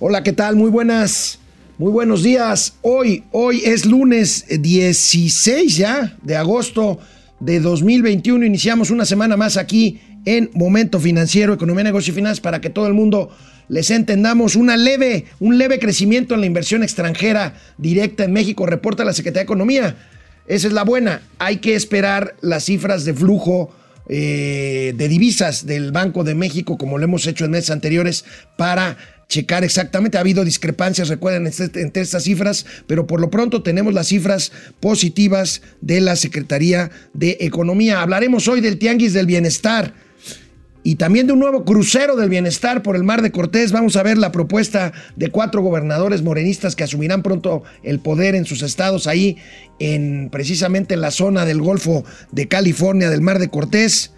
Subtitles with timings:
[0.00, 0.54] Hola, ¿qué tal?
[0.54, 1.40] Muy buenas,
[1.76, 2.74] muy buenos días.
[2.82, 7.00] Hoy, hoy es lunes 16 ya de agosto
[7.40, 8.44] de 2021.
[8.44, 12.86] Iniciamos una semana más aquí en Momento Financiero, Economía, Negocio y Finanzas para que todo
[12.86, 13.30] el mundo
[13.66, 19.04] les entendamos una leve, un leve crecimiento en la inversión extranjera directa en México, reporta
[19.04, 19.96] la Secretaría de Economía.
[20.46, 21.22] Esa es la buena.
[21.40, 23.74] Hay que esperar las cifras de flujo
[24.08, 28.24] eh, de divisas del Banco de México, como lo hemos hecho en meses anteriores,
[28.56, 28.96] para
[29.28, 30.16] checar exactamente.
[30.16, 34.52] Ha habido discrepancias, recuerden, este, entre estas cifras, pero por lo pronto tenemos las cifras
[34.80, 38.00] positivas de la Secretaría de Economía.
[38.00, 39.94] Hablaremos hoy del Tianguis del Bienestar
[40.82, 43.72] y también de un nuevo crucero del bienestar por el Mar de Cortés.
[43.72, 48.46] Vamos a ver la propuesta de cuatro gobernadores morenistas que asumirán pronto el poder en
[48.46, 49.36] sus estados ahí
[49.78, 54.12] en precisamente en la zona del Golfo de California del Mar de Cortés.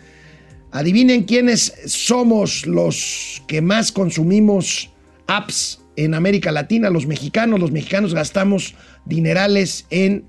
[0.70, 4.90] Adivinen quiénes somos los que más consumimos
[5.36, 7.60] apps en América Latina, los mexicanos.
[7.60, 10.24] Los mexicanos gastamos dinerales en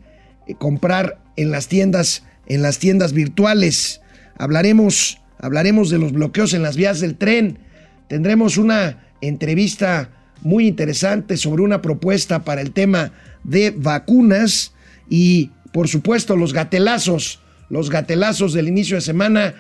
[0.48, 4.02] eh, comprar en las tiendas, en las tiendas virtuales.
[4.38, 7.58] Hablaremos hablaremos de los bloqueos en las vías del tren,
[8.08, 10.10] tendremos una entrevista
[10.42, 13.12] muy interesante sobre una propuesta para el tema
[13.44, 14.74] de vacunas
[15.10, 19.56] y por supuesto los gatelazos, los gatelazos del inicio de semana,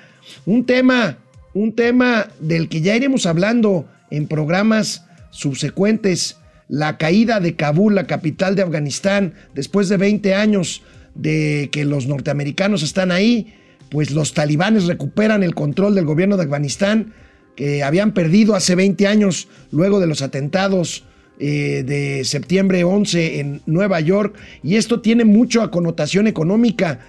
[0.45, 1.17] un tema,
[1.53, 6.37] un tema del que ya iremos hablando en programas subsecuentes,
[6.67, 10.83] la caída de Kabul, la capital de Afganistán, después de 20 años
[11.15, 13.53] de que los norteamericanos están ahí,
[13.89, 17.13] pues los talibanes recuperan el control del gobierno de Afganistán,
[17.57, 21.03] que habían perdido hace 20 años luego de los atentados
[21.39, 26.99] eh, de septiembre 11 en Nueva York, y esto tiene mucha connotación económica.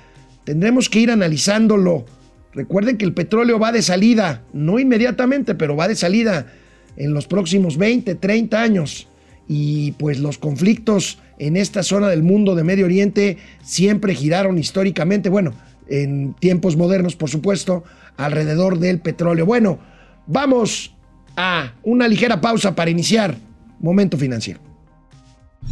[0.45, 2.05] Tendremos que ir analizándolo.
[2.53, 6.53] Recuerden que el petróleo va de salida, no inmediatamente, pero va de salida
[6.97, 9.09] en los próximos 20, 30 años.
[9.49, 15.29] Y pues los conflictos en esta zona del mundo de Medio Oriente siempre giraron históricamente,
[15.29, 15.53] bueno,
[15.89, 17.85] en tiempos modernos, por supuesto,
[18.17, 19.45] alrededor del petróleo.
[19.45, 19.79] Bueno,
[20.27, 20.95] vamos
[21.37, 23.37] a una ligera pausa para iniciar
[23.81, 24.72] Momento Financiero.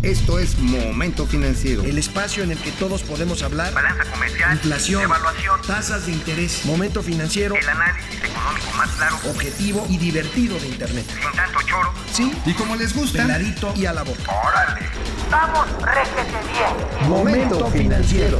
[0.03, 1.84] Esto es Momento Financiero.
[1.84, 3.75] El espacio en el que todos podemos hablar.
[3.75, 4.55] Balanza comercial.
[4.55, 5.03] Inflación.
[5.03, 5.61] Evaluación.
[5.67, 6.65] Tasas de interés.
[6.65, 7.55] Momento Financiero.
[7.55, 9.17] El análisis económico más claro.
[9.28, 11.05] Objetivo y divertido de Internet.
[11.06, 11.93] Sin tanto choro.
[12.11, 12.33] Sí.
[12.47, 13.25] Y como les gusta.
[13.25, 14.23] Peladito y a la boca.
[14.43, 14.87] Órale.
[15.31, 17.11] Vamos, réjete bien.
[17.11, 18.39] Momento Financiero.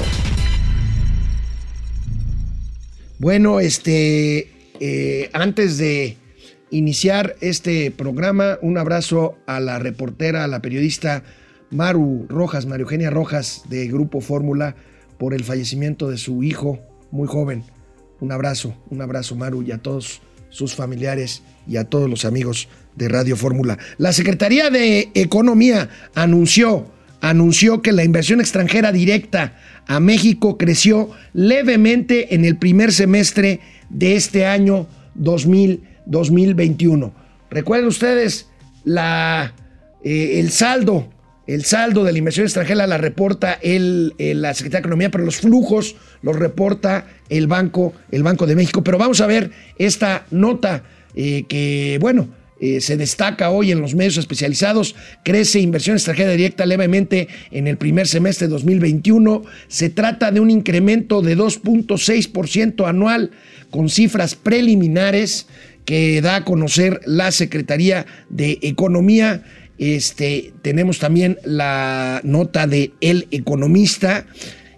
[3.19, 4.51] Bueno, este,
[4.81, 6.17] eh, antes de
[6.71, 11.23] iniciar este programa, un abrazo a la reportera, a la periodista
[11.71, 14.75] Maru Rojas, María Eugenia Rojas de Grupo Fórmula,
[15.19, 17.65] por el fallecimiento de su hijo muy joven.
[18.21, 22.69] Un abrazo, un abrazo Maru y a todos sus familiares y a todos los amigos
[22.97, 23.79] de Radio Fórmula.
[23.99, 26.87] La Secretaría de Economía anunció,
[27.21, 34.17] anunció que la inversión extranjera directa a México creció levemente en el primer semestre de
[34.17, 37.15] este año 2021.
[37.51, 38.49] Recuerden ustedes,
[38.85, 39.55] la,
[40.03, 41.09] eh, el saldo,
[41.55, 45.39] el saldo de la inversión extranjera la reporta el, la Secretaría de Economía, pero los
[45.39, 48.85] flujos los reporta el Banco, el Banco de México.
[48.85, 50.85] Pero vamos a ver esta nota
[51.17, 52.29] eh, que, bueno,
[52.61, 54.95] eh, se destaca hoy en los medios especializados.
[55.25, 59.43] Crece inversión extranjera directa levemente en el primer semestre de 2021.
[59.67, 63.33] Se trata de un incremento de 2.6% anual
[63.71, 65.49] con cifras preliminares
[65.85, 69.43] que da a conocer la Secretaría de Economía.
[69.81, 74.27] Este, tenemos también la nota de El Economista.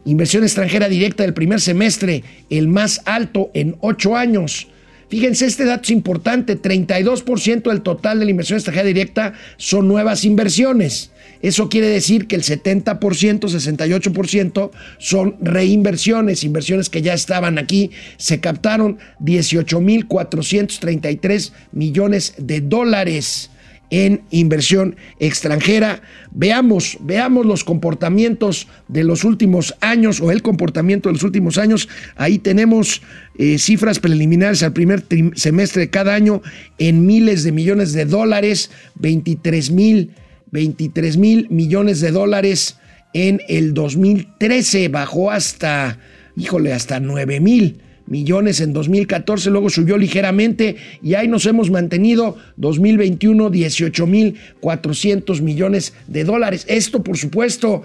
[0.05, 4.69] Inversión extranjera directa del primer semestre, el más alto en ocho años.
[5.09, 10.25] Fíjense, este dato es importante, 32% del total de la inversión extranjera directa son nuevas
[10.25, 11.11] inversiones.
[11.43, 17.91] Eso quiere decir que el 70%, 68% son reinversiones, inversiones que ya estaban aquí.
[18.19, 23.51] Se captaron 18.433 millones de dólares
[23.93, 26.03] en inversión extranjera.
[26.33, 31.89] Veamos, veamos los comportamientos de los últimos años o el comportamiento de los últimos años.
[32.17, 33.03] Ahí tenemos
[33.39, 35.05] eh, cifras preliminares al primer
[35.35, 36.41] semestre de cada año
[36.79, 40.11] en miles de millones de dólares, 23 mil,
[40.53, 42.79] 23 mil millones de dólares
[43.13, 45.99] en el 2013, bajó hasta,
[46.35, 52.37] híjole, hasta 9 mil millones en 2014, luego subió ligeramente y ahí nos hemos mantenido
[52.57, 56.65] 2021 18 mil 400 millones de dólares.
[56.69, 57.83] Esto, por supuesto,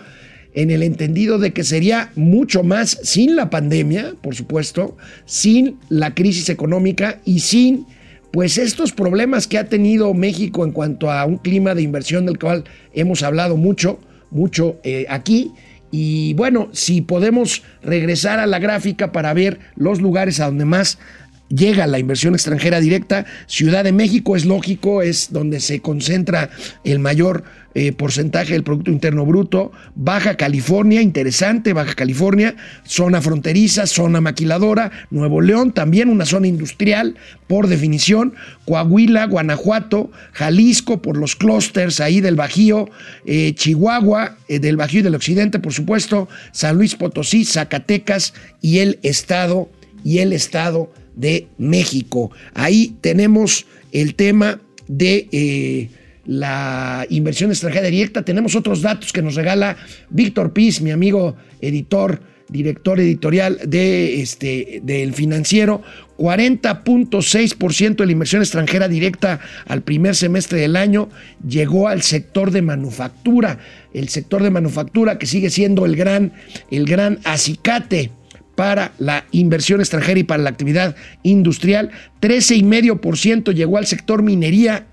[0.54, 6.16] en el entendido de que sería mucho más sin la pandemia, por supuesto, sin la
[6.16, 7.86] crisis económica y sin
[8.32, 12.40] pues estos problemas que ha tenido México en cuanto a un clima de inversión del
[12.40, 14.00] cual hemos hablado mucho,
[14.32, 15.52] mucho eh, aquí.
[15.92, 21.00] Y bueno, si podemos regresar a la gráfica para ver los lugares a donde más
[21.50, 23.26] llega la inversión extranjera directa.
[23.46, 26.50] Ciudad de México es lógico, es donde se concentra
[26.84, 27.44] el mayor
[27.80, 29.72] eh, porcentaje del Producto Interno Bruto.
[29.94, 34.92] Baja California, interesante, Baja California, zona fronteriza, zona maquiladora.
[35.12, 37.16] Nuevo León, también una zona industrial,
[37.46, 38.34] por definición.
[38.66, 42.90] Coahuila, Guanajuato, Jalisco, por los clústeres ahí del Bajío.
[43.26, 46.28] Eh, Chihuahua, eh, del Bajío y del Occidente, por supuesto.
[46.52, 49.70] San Luis Potosí, Zacatecas y el Estado,
[50.04, 52.32] y el Estado de México.
[52.54, 55.90] Ahí tenemos el tema de eh,
[56.26, 58.24] la inversión extranjera directa.
[58.24, 59.76] Tenemos otros datos que nos regala
[60.10, 65.82] Víctor Piz, mi amigo editor, director editorial de este, del financiero.
[66.18, 71.10] 40.6% de la inversión extranjera directa al primer semestre del año
[71.48, 73.60] llegó al sector de manufactura.
[73.94, 76.34] El sector de manufactura que sigue siendo el gran,
[76.72, 78.12] el gran acicate
[78.58, 81.92] para la inversión extranjera y para la actividad industrial.
[82.22, 84.88] 13,5% llegó al sector minería,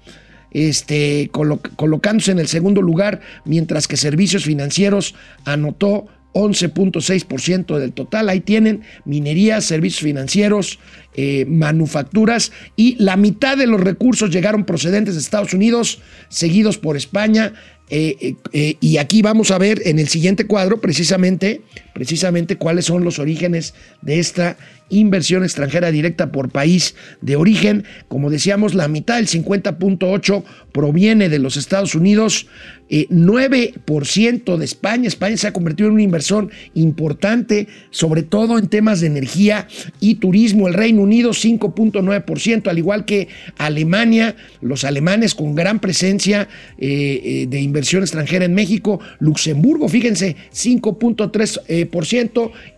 [0.51, 5.15] este, colocándose en el segundo lugar, mientras que servicios financieros
[5.47, 8.29] anotó 11.6% del total.
[8.29, 10.79] Ahí tienen minería, servicios financieros,
[11.15, 16.99] eh, manufacturas y la mitad de los recursos llegaron procedentes de Estados Unidos, seguidos por
[16.99, 17.55] España,
[17.89, 21.63] eh, eh, y aquí vamos a ver en el siguiente cuadro precisamente,
[21.95, 24.57] precisamente cuáles son los orígenes de esta
[24.91, 27.85] inversión extranjera directa por país de origen.
[28.09, 32.49] Como decíamos, la mitad, el 50.8, proviene de los Estados Unidos,
[32.91, 35.09] 9% eh, de España.
[35.09, 39.69] España se ha convertido en una inversión importante, sobre todo en temas de energía
[40.01, 40.69] y turismo.
[40.69, 46.49] El Reino Unido, 5.9%, al igual que Alemania, los alemanes con gran presencia
[46.79, 49.01] eh, eh, de inversión extranjera en México.
[49.19, 51.84] Luxemburgo, fíjense, 5.3%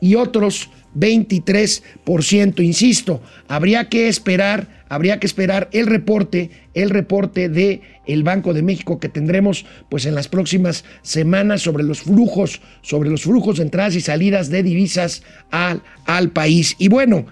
[0.01, 2.65] y otros 23%.
[2.65, 8.63] Insisto, habría que esperar, habría que esperar el reporte, el reporte de el Banco de
[8.63, 13.65] México que tendremos pues en las próximas semanas sobre los flujos, sobre los flujos de
[13.65, 16.77] entradas y salidas de divisas al, al país.
[16.79, 17.27] Y bueno,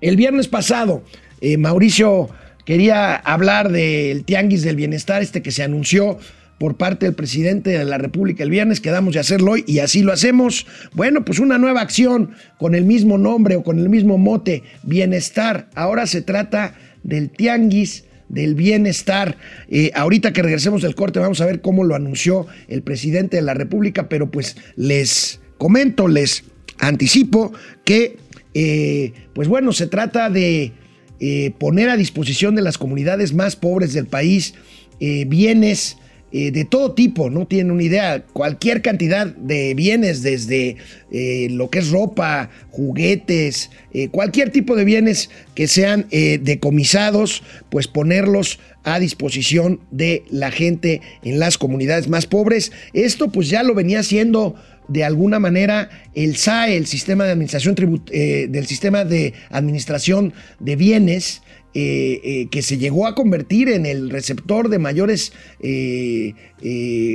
[0.00, 1.02] el viernes pasado,
[1.40, 2.28] eh, Mauricio
[2.64, 6.18] quería hablar del Tianguis del Bienestar, este que se anunció
[6.58, 10.02] por parte del presidente de la República el viernes, quedamos de hacerlo hoy y así
[10.02, 10.66] lo hacemos.
[10.94, 15.68] Bueno, pues una nueva acción con el mismo nombre o con el mismo mote, bienestar.
[15.74, 19.36] Ahora se trata del tianguis del bienestar.
[19.68, 23.42] Eh, ahorita que regresemos del corte vamos a ver cómo lo anunció el presidente de
[23.42, 26.44] la República, pero pues les comento, les
[26.78, 27.52] anticipo
[27.84, 28.18] que,
[28.54, 30.72] eh, pues bueno, se trata de
[31.20, 34.54] eh, poner a disposición de las comunidades más pobres del país
[34.98, 35.98] bienes
[36.32, 40.76] eh, de todo tipo, no tienen una idea, cualquier cantidad de bienes, desde
[41.12, 47.86] eh, lo que es ropa, juguetes, eh, cualquier tipo de bienes que sean decomisados, pues
[47.86, 52.72] ponerlos a disposición de la gente en las comunidades más pobres.
[52.92, 54.56] Esto pues ya lo venía haciendo
[54.88, 61.42] de alguna manera el SAE, el sistema de administración del sistema de administración de bienes,
[61.78, 66.32] eh, eh, que se llegó a convertir en el receptor de mayores eh,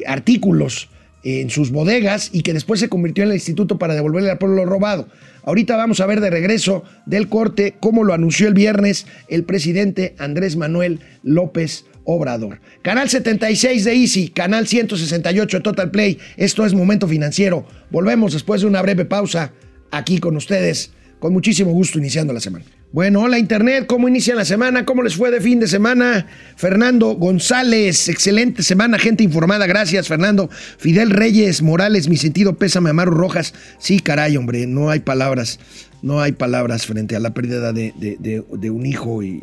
[0.06, 0.88] artículos
[1.24, 4.58] en sus bodegas y que después se convirtió en el instituto para devolverle al pueblo
[4.58, 5.08] lo robado.
[5.46, 10.14] Ahorita vamos a ver de regreso del corte cómo lo anunció el viernes el presidente
[10.20, 12.62] Andrés Manuel López Obrador.
[12.84, 16.20] Canal 76 de Easy, canal 168 de Total Play.
[16.38, 17.66] Esto es Momento Financiero.
[17.90, 19.54] Volvemos después de una breve pausa
[19.90, 20.92] aquí con ustedes.
[21.18, 22.66] Con muchísimo gusto iniciando la semana.
[22.94, 24.84] Bueno, hola Internet, ¿cómo inicia la semana?
[24.84, 26.28] ¿Cómo les fue de fin de semana?
[26.58, 30.50] Fernando González, excelente semana, gente informada, gracias Fernando.
[30.78, 33.54] Fidel Reyes Morales, mi sentido pésame, Amaro Rojas.
[33.80, 35.58] Sí, caray, hombre, no hay palabras,
[36.02, 39.42] no hay palabras frente a la pérdida de, un hijo y,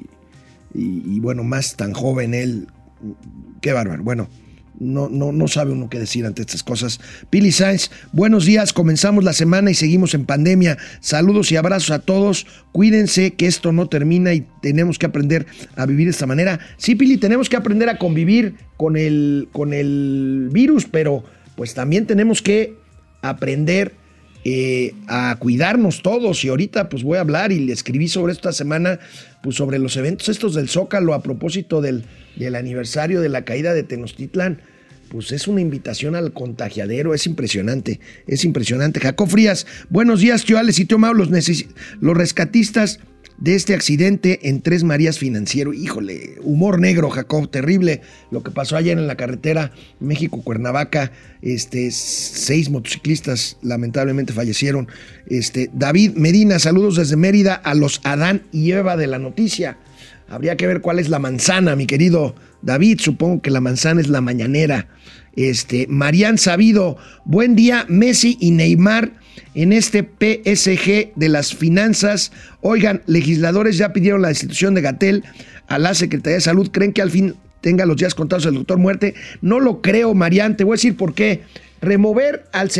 [0.75, 2.69] y, bueno, más tan joven él.
[3.62, 4.02] Qué bárbaro.
[4.02, 4.28] Bueno,
[4.80, 7.00] no, no, no sabe uno qué decir ante estas cosas.
[7.30, 10.78] Pili Sainz, buenos días, comenzamos la semana y seguimos en pandemia.
[11.00, 12.47] Saludos y abrazos a todos.
[12.73, 16.61] Cuídense que esto no termina y tenemos que aprender a vivir de esta manera.
[16.76, 21.25] Sí, Pili, tenemos que aprender a convivir con el, con el virus, pero
[21.56, 22.76] pues también tenemos que
[23.23, 23.94] aprender
[24.50, 26.45] eh, a cuidarnos todos.
[26.45, 28.99] Y ahorita pues voy a hablar y le escribí sobre esta semana,
[29.43, 32.05] pues sobre los eventos estos del Zócalo a propósito del
[32.38, 34.61] del aniversario de la caída de Tenochtitlan,
[35.11, 39.00] pues es una invitación al contagiadero, es impresionante, es impresionante.
[39.00, 41.31] Jacob Frías, buenos días, tío Alex y tío Mau, los,
[42.00, 43.00] los rescatistas
[43.38, 45.73] de este accidente en Tres Marías Financiero.
[45.73, 51.12] Híjole, humor negro, Jacob, terrible lo que pasó ayer en la carretera México-Cuernavaca.
[51.40, 54.88] Este, seis motociclistas lamentablemente fallecieron.
[55.26, 59.78] Este, David Medina, saludos desde Mérida a los Adán y Eva de la noticia.
[60.28, 63.00] Habría que ver cuál es la manzana, mi querido David.
[63.00, 64.88] Supongo que la manzana es la mañanera.
[65.37, 69.12] Este, Marian Sabido, buen día, Messi y Neymar
[69.54, 72.33] en este PSG de las finanzas.
[72.61, 75.25] Oigan, legisladores ya pidieron la institución de Gatel
[75.66, 76.71] a la Secretaría de Salud.
[76.71, 79.14] ¿Creen que al fin tenga los días contados el doctor Muerte?
[79.40, 80.57] No lo creo, Marian.
[80.57, 81.42] Te voy a decir por qué.
[81.80, 82.71] Remover al,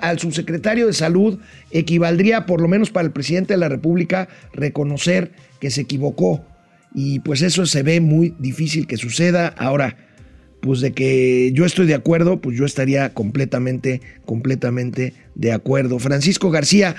[0.00, 1.38] al subsecretario de Salud
[1.70, 6.44] equivaldría, por lo menos para el presidente de la República, reconocer que se equivocó.
[6.94, 9.48] Y pues eso se ve muy difícil que suceda.
[9.48, 10.07] Ahora,
[10.60, 15.98] pues de que yo estoy de acuerdo, pues yo estaría completamente, completamente de acuerdo.
[15.98, 16.96] Francisco García,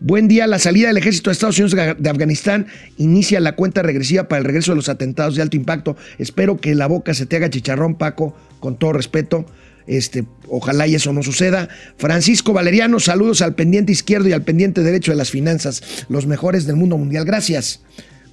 [0.00, 0.46] buen día.
[0.46, 2.66] La salida del ejército de Estados Unidos de Afganistán
[2.98, 5.96] inicia la cuenta regresiva para el regreso de los atentados de alto impacto.
[6.18, 9.46] Espero que la boca se te haga chicharrón, Paco, con todo respeto.
[9.86, 11.68] Este, ojalá y eso no suceda.
[11.96, 16.66] Francisco Valeriano, saludos al pendiente izquierdo y al pendiente derecho de las finanzas, los mejores
[16.66, 17.24] del mundo mundial.
[17.24, 17.80] Gracias.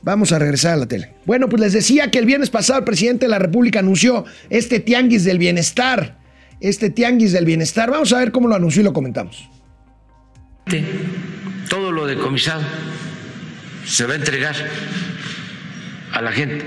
[0.08, 1.16] Vamos a regresar a la tele.
[1.26, 4.80] Bueno, pues les decía que el viernes pasado el presidente de la República anunció este
[4.80, 6.18] tianguis del bienestar.
[6.62, 7.92] Este tianguis del bienestar.
[7.92, 9.50] Vamos a ver cómo lo anunció y lo comentamos.
[11.70, 12.62] Todo lo decomisado
[13.86, 14.56] se va a entregar
[16.14, 16.64] a la gente.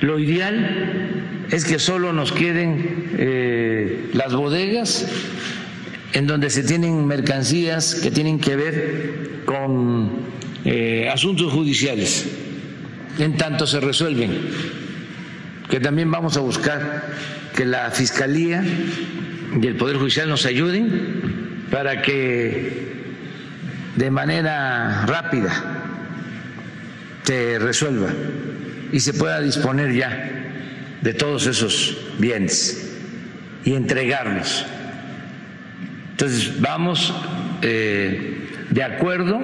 [0.00, 5.06] Lo ideal es que solo nos queden eh, las bodegas
[6.14, 10.30] en donde se tienen mercancías que tienen que ver con
[10.64, 12.26] eh, asuntos judiciales,
[13.18, 14.30] en tanto se resuelven,
[15.68, 17.04] que también vamos a buscar
[17.54, 18.62] que la Fiscalía
[19.60, 22.90] y el Poder Judicial nos ayuden para que
[23.96, 25.80] de manera rápida
[27.24, 28.08] se resuelva
[28.92, 30.30] y se pueda disponer ya
[31.00, 32.98] de todos esos bienes
[33.64, 34.66] y entregarlos.
[36.10, 37.14] Entonces, vamos
[37.62, 39.40] eh, de acuerdo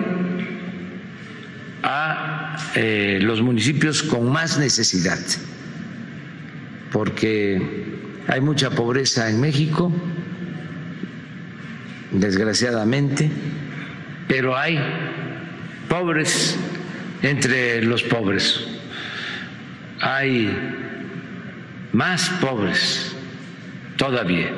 [1.88, 5.20] a eh, los municipios con más necesidad,
[6.90, 7.62] porque
[8.26, 9.92] hay mucha pobreza en México,
[12.10, 13.30] desgraciadamente,
[14.26, 14.80] pero hay
[15.88, 16.56] pobres
[17.22, 18.66] entre los pobres,
[20.00, 20.52] hay
[21.92, 23.14] más pobres
[23.96, 24.50] todavía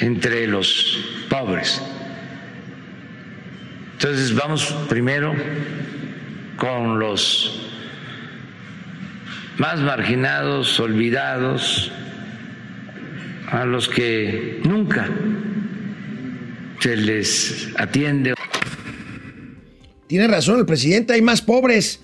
[0.00, 1.82] entre los pobres.
[4.00, 5.34] Entonces vamos primero
[6.56, 7.58] con los
[9.56, 11.90] más marginados, olvidados,
[13.50, 15.08] a los que nunca
[16.78, 18.34] se les atiende.
[20.06, 22.00] Tiene razón el presidente, hay más pobres,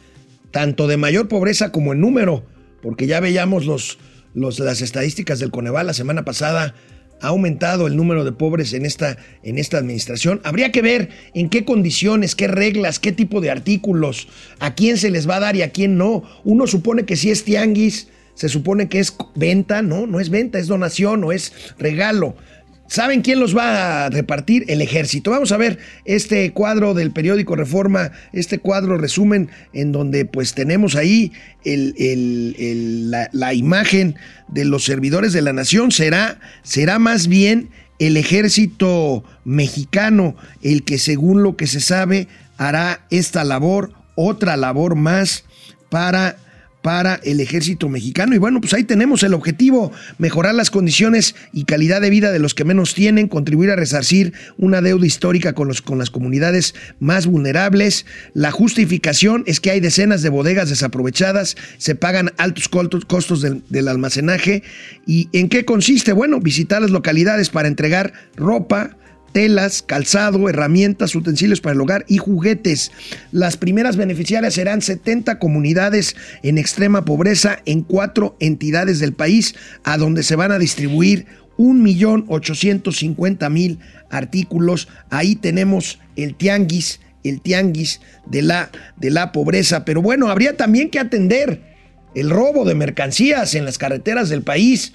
[0.50, 2.44] tanto de mayor pobreza como en número,
[2.82, 3.98] porque ya veíamos los,
[4.34, 6.74] los, las estadísticas del Coneval la semana pasada
[7.20, 10.40] ha aumentado el número de pobres en esta, en esta administración.
[10.44, 14.28] Habría que ver en qué condiciones, qué reglas, qué tipo de artículos,
[14.58, 16.22] a quién se les va a dar y a quién no.
[16.44, 20.58] Uno supone que si es tianguis, se supone que es venta, no, no es venta,
[20.58, 22.36] es donación o es regalo.
[22.86, 24.64] ¿Saben quién los va a repartir?
[24.68, 25.30] El ejército.
[25.30, 30.94] Vamos a ver este cuadro del periódico Reforma, este cuadro resumen en donde pues tenemos
[30.94, 31.32] ahí
[31.64, 34.16] la, la, imagen
[34.48, 35.92] de los servidores de la nación.
[35.92, 43.06] Será, será más bien el ejército mexicano el que según lo que se sabe hará
[43.10, 45.44] esta labor, otra labor más
[45.88, 46.36] para
[46.84, 48.34] para el ejército mexicano.
[48.34, 52.38] Y bueno, pues ahí tenemos el objetivo, mejorar las condiciones y calidad de vida de
[52.38, 56.74] los que menos tienen, contribuir a resarcir una deuda histórica con, los, con las comunidades
[57.00, 58.04] más vulnerables.
[58.34, 63.88] La justificación es que hay decenas de bodegas desaprovechadas, se pagan altos costos del, del
[63.88, 64.62] almacenaje.
[65.06, 66.12] ¿Y en qué consiste?
[66.12, 68.98] Bueno, visitar las localidades para entregar ropa,
[69.34, 72.92] telas, calzado, herramientas, utensilios para el hogar y juguetes.
[73.32, 76.14] Las primeras beneficiarias serán 70 comunidades
[76.44, 81.26] en extrema pobreza en cuatro entidades del país, a donde se van a distribuir
[81.58, 84.86] 1.850.000 artículos.
[85.10, 89.84] Ahí tenemos el tianguis, el tianguis de la, de la pobreza.
[89.84, 91.74] Pero bueno, habría también que atender
[92.14, 94.92] el robo de mercancías en las carreteras del país.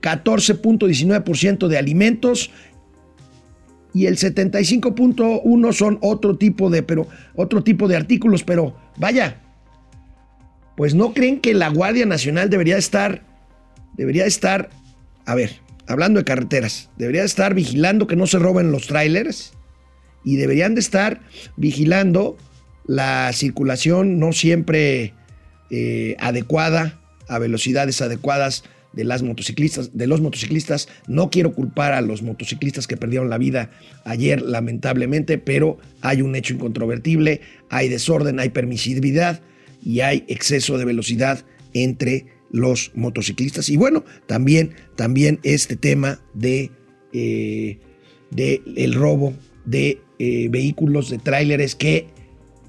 [0.00, 2.50] 14.19% de alimentos
[3.92, 9.42] y el 75.1 son otro tipo de pero otro tipo de artículos, pero vaya,
[10.76, 13.36] pues no creen que la Guardia Nacional debería estar
[13.96, 14.70] debería estar,
[15.24, 19.52] a ver, hablando de carreteras, debería estar vigilando que no se roben los trailers
[20.24, 21.20] y deberían de estar
[21.56, 22.36] vigilando
[22.86, 25.14] la circulación no siempre
[25.70, 30.88] eh, adecuada, a velocidades adecuadas de las motociclistas, de los motociclistas.
[31.06, 33.70] No quiero culpar a los motociclistas que perdieron la vida
[34.04, 39.42] ayer, lamentablemente, pero hay un hecho incontrovertible, hay desorden, hay permisividad
[39.84, 43.68] y hay exceso de velocidad entre los motociclistas.
[43.68, 46.70] Y bueno, también, también este tema de,
[47.12, 47.78] eh,
[48.30, 49.34] de el robo
[49.64, 52.06] de eh, vehículos, de tráileres que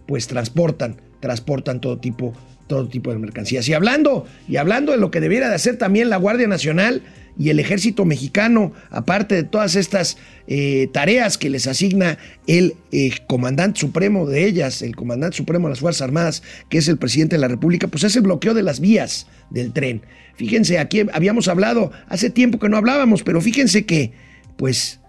[0.07, 2.33] pues transportan, transportan todo tipo,
[2.67, 3.67] todo tipo de mercancías.
[3.69, 7.03] Y hablando, y hablando de lo que debiera de hacer también la Guardia Nacional,
[7.39, 10.17] y el ejército mexicano, aparte de todas estas
[10.47, 12.17] eh, tareas que les asigna
[12.47, 16.87] el eh, comandante supremo de ellas, el comandante supremo de las Fuerzas Armadas, que es
[16.87, 20.01] el presidente de la República, pues es el bloqueo de las vías del tren.
[20.35, 24.13] Fíjense, aquí habíamos hablado, hace tiempo que no hablábamos, pero fíjense que,
[24.55, 24.99] pues,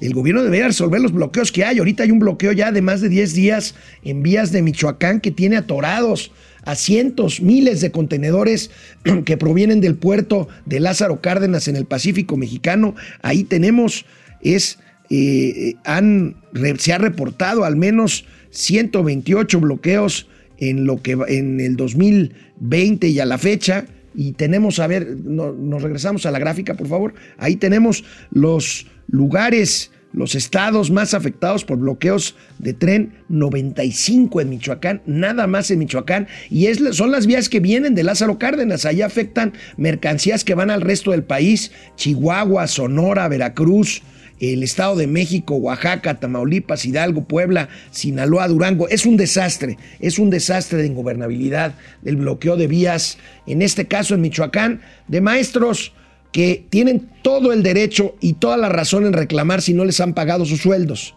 [0.00, 1.78] el gobierno debería resolver los bloqueos que hay.
[1.78, 5.30] Ahorita hay un bloqueo ya de más de 10 días en vías de Michoacán que
[5.30, 6.32] tiene atorados
[6.64, 8.70] a cientos, miles de contenedores
[9.24, 12.94] que provienen del puerto de Lázaro Cárdenas en el Pacífico mexicano.
[13.22, 14.06] Ahí tenemos,
[14.40, 14.78] es,
[15.10, 16.36] eh, han,
[16.78, 20.28] se ha reportado al menos 128 bloqueos
[20.58, 23.86] en, lo que, en el 2020 y a la fecha.
[24.14, 27.14] Y tenemos, a ver, nos regresamos a la gráfica, por favor.
[27.36, 35.02] Ahí tenemos los lugares los estados más afectados por bloqueos de tren, 95 en Michoacán,
[35.06, 39.52] nada más en Michoacán, y son las vías que vienen de Lázaro Cárdenas, allá afectan
[39.76, 44.02] mercancías que van al resto del país, Chihuahua, Sonora, Veracruz,
[44.38, 48.88] el Estado de México, Oaxaca, Tamaulipas, Hidalgo, Puebla, Sinaloa, Durango.
[48.88, 54.14] Es un desastre, es un desastre de ingobernabilidad, del bloqueo de vías, en este caso
[54.14, 55.92] en Michoacán, de maestros
[56.34, 60.14] que tienen todo el derecho y toda la razón en reclamar si no les han
[60.14, 61.14] pagado sus sueldos.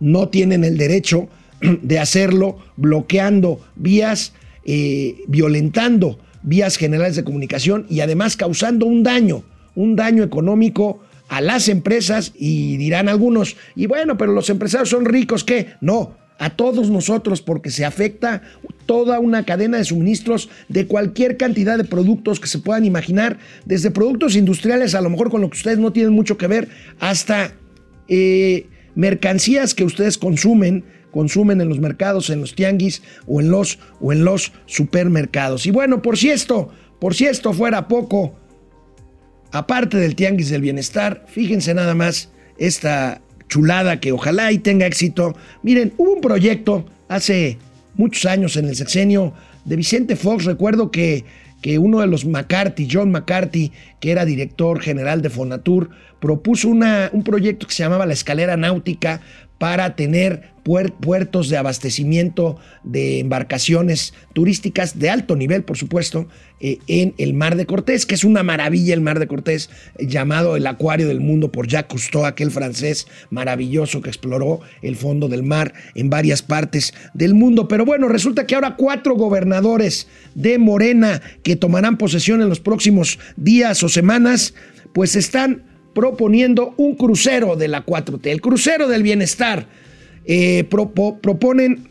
[0.00, 1.28] No tienen el derecho
[1.60, 4.32] de hacerlo bloqueando vías,
[4.64, 11.42] eh, violentando vías generales de comunicación y además causando un daño, un daño económico a
[11.42, 15.74] las empresas y dirán algunos, y bueno, pero los empresarios son ricos, ¿qué?
[15.82, 18.42] No, a todos nosotros porque se afecta
[18.86, 23.90] toda una cadena de suministros de cualquier cantidad de productos que se puedan imaginar, desde
[23.90, 26.68] productos industriales, a lo mejor con lo que ustedes no tienen mucho que ver,
[26.98, 27.54] hasta
[28.08, 33.78] eh, mercancías que ustedes consumen, consumen en los mercados, en los tianguis o en los,
[34.00, 35.66] o en los supermercados.
[35.66, 36.70] Y bueno, por si esto,
[37.00, 38.36] por si esto fuera poco,
[39.52, 43.20] aparte del tianguis del bienestar, fíjense nada más esta
[44.00, 45.34] que ojalá y tenga éxito.
[45.62, 47.58] Miren, hubo un proyecto hace
[47.96, 49.32] muchos años en el sexenio
[49.64, 50.44] de Vicente Fox.
[50.44, 51.24] Recuerdo que,
[51.62, 55.90] que uno de los McCarthy, John McCarthy, que era director general de Fonatur,
[56.20, 59.20] propuso una, un proyecto que se llamaba la escalera náutica
[59.64, 66.28] para tener puertos de abastecimiento de embarcaciones turísticas de alto nivel, por supuesto,
[66.60, 70.06] eh, en el Mar de Cortés, que es una maravilla el Mar de Cortés, eh,
[70.06, 75.28] llamado el Acuario del Mundo por Jacques Cousteau, aquel francés maravilloso que exploró el fondo
[75.28, 77.66] del mar en varias partes del mundo.
[77.66, 83.18] Pero bueno, resulta que ahora cuatro gobernadores de Morena que tomarán posesión en los próximos
[83.36, 84.52] días o semanas,
[84.92, 85.62] pues están
[85.94, 89.66] proponiendo un crucero de la 4T, el crucero del bienestar.
[90.26, 91.88] Eh, proponen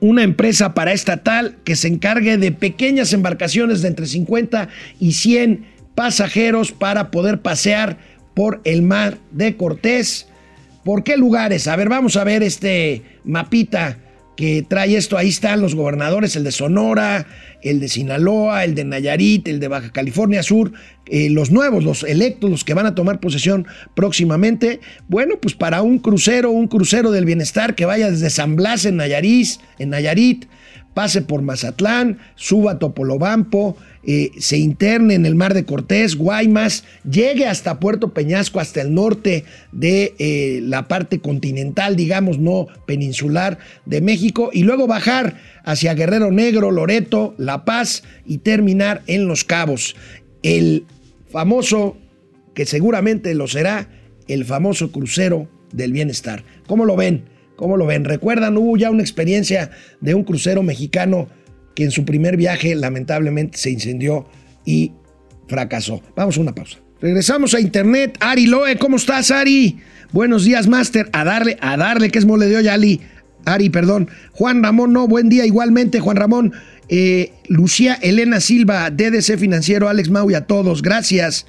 [0.00, 6.72] una empresa paraestatal que se encargue de pequeñas embarcaciones de entre 50 y 100 pasajeros
[6.72, 7.98] para poder pasear
[8.34, 10.26] por el mar de Cortés.
[10.84, 11.68] ¿Por qué lugares?
[11.68, 13.98] A ver, vamos a ver este mapita
[14.36, 15.16] que trae esto.
[15.16, 17.26] Ahí están los gobernadores, el de Sonora,
[17.62, 20.72] el de Sinaloa, el de Nayarit, el de Baja California Sur,
[21.06, 24.80] eh, los nuevos, los electos, los que van a tomar posesión próximamente.
[25.08, 28.96] Bueno, pues para un crucero, un crucero del bienestar que vaya desde San Blas en
[28.96, 30.46] Nayarit, en Nayarit
[30.94, 36.84] pase por Mazatlán, suba a Topolobampo, eh, se interne en el Mar de Cortés, Guaymas,
[37.08, 43.58] llegue hasta Puerto Peñasco, hasta el norte de eh, la parte continental, digamos, no peninsular
[43.86, 49.44] de México, y luego bajar hacia Guerrero Negro, Loreto, La Paz y terminar en Los
[49.44, 49.94] Cabos.
[50.42, 50.84] El
[51.30, 51.96] famoso,
[52.54, 53.88] que seguramente lo será,
[54.28, 56.44] el famoso crucero del bienestar.
[56.66, 57.31] ¿Cómo lo ven?
[57.56, 58.04] ¿Cómo lo ven?
[58.04, 61.28] Recuerdan, hubo ya una experiencia de un crucero mexicano
[61.74, 64.26] que en su primer viaje lamentablemente se incendió
[64.64, 64.92] y
[65.48, 66.02] fracasó.
[66.16, 66.78] Vamos a una pausa.
[67.00, 68.16] Regresamos a internet.
[68.20, 69.78] Ari Loe, ¿cómo estás, Ari?
[70.12, 71.08] Buenos días, Master.
[71.12, 73.00] A darle, a darle, que es mole de olla, Ali.
[73.44, 74.08] Ari, perdón.
[74.32, 76.52] Juan Ramón, no, buen día igualmente, Juan Ramón.
[76.88, 81.46] Eh, Lucía Elena Silva, DDC Financiero, Alex Mau y a todos, gracias.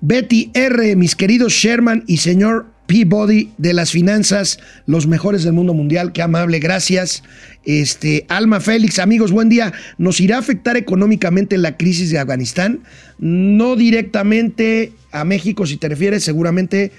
[0.00, 5.74] Betty R, mis queridos Sherman y señor Peabody de las finanzas, los mejores del mundo
[5.74, 7.22] mundial, qué amable, gracias.
[7.66, 9.74] Este, Alma Félix, amigos, buen día.
[9.98, 12.80] ¿Nos irá a afectar económicamente la crisis de Afganistán?
[13.18, 16.90] No directamente a México, si te refieres, seguramente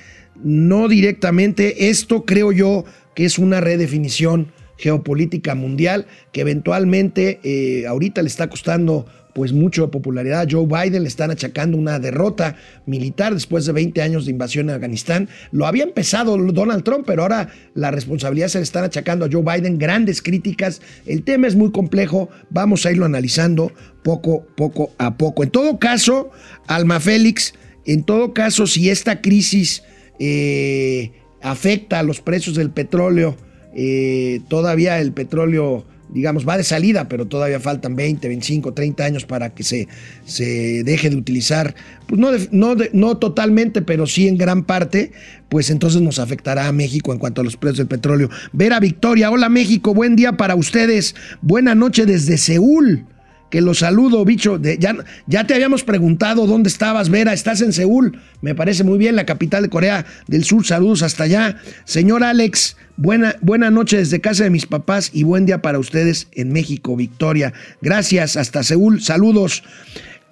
[0.43, 1.89] no directamente.
[1.89, 8.47] Esto creo yo que es una redefinición geopolítica mundial que eventualmente eh, ahorita le está
[8.47, 9.07] costando
[9.39, 10.49] pues mucho de popularidad.
[10.51, 14.75] Joe Biden le están achacando una derrota militar después de 20 años de invasión en
[14.75, 15.29] Afganistán.
[15.53, 19.41] Lo había empezado Donald Trump, pero ahora la responsabilidad se le están achacando a Joe
[19.41, 19.79] Biden.
[19.79, 20.81] Grandes críticas.
[21.05, 22.27] El tema es muy complejo.
[22.49, 23.71] Vamos a irlo analizando
[24.03, 25.43] poco, poco a poco.
[25.43, 26.31] En todo caso,
[26.67, 27.53] Alma Félix,
[27.85, 29.83] en todo caso, si esta crisis
[30.19, 33.37] eh, afecta a los precios del petróleo,
[33.73, 39.25] eh, todavía el petróleo digamos, va de salida, pero todavía faltan 20, 25, 30 años
[39.25, 39.87] para que se,
[40.25, 41.75] se deje de utilizar,
[42.07, 45.11] pues no, no, no totalmente, pero sí en gran parte,
[45.49, 48.29] pues entonces nos afectará a México en cuanto a los precios del petróleo.
[48.51, 53.05] Vera Victoria, hola México, buen día para ustedes, buena noche desde Seúl.
[53.49, 54.59] Que los saludo, bicho.
[54.61, 57.33] ya, ya te habíamos preguntado dónde estabas, Vera.
[57.33, 58.19] Estás en Seúl.
[58.41, 60.65] Me parece muy bien, la capital de Corea del Sur.
[60.65, 61.57] Saludos hasta allá.
[61.85, 66.27] Señor Alex, Buena, buena, noche desde casa de mis papás y buen día para ustedes
[66.33, 67.53] en México, Victoria.
[67.81, 69.01] Gracias, hasta Seúl.
[69.01, 69.63] Saludos.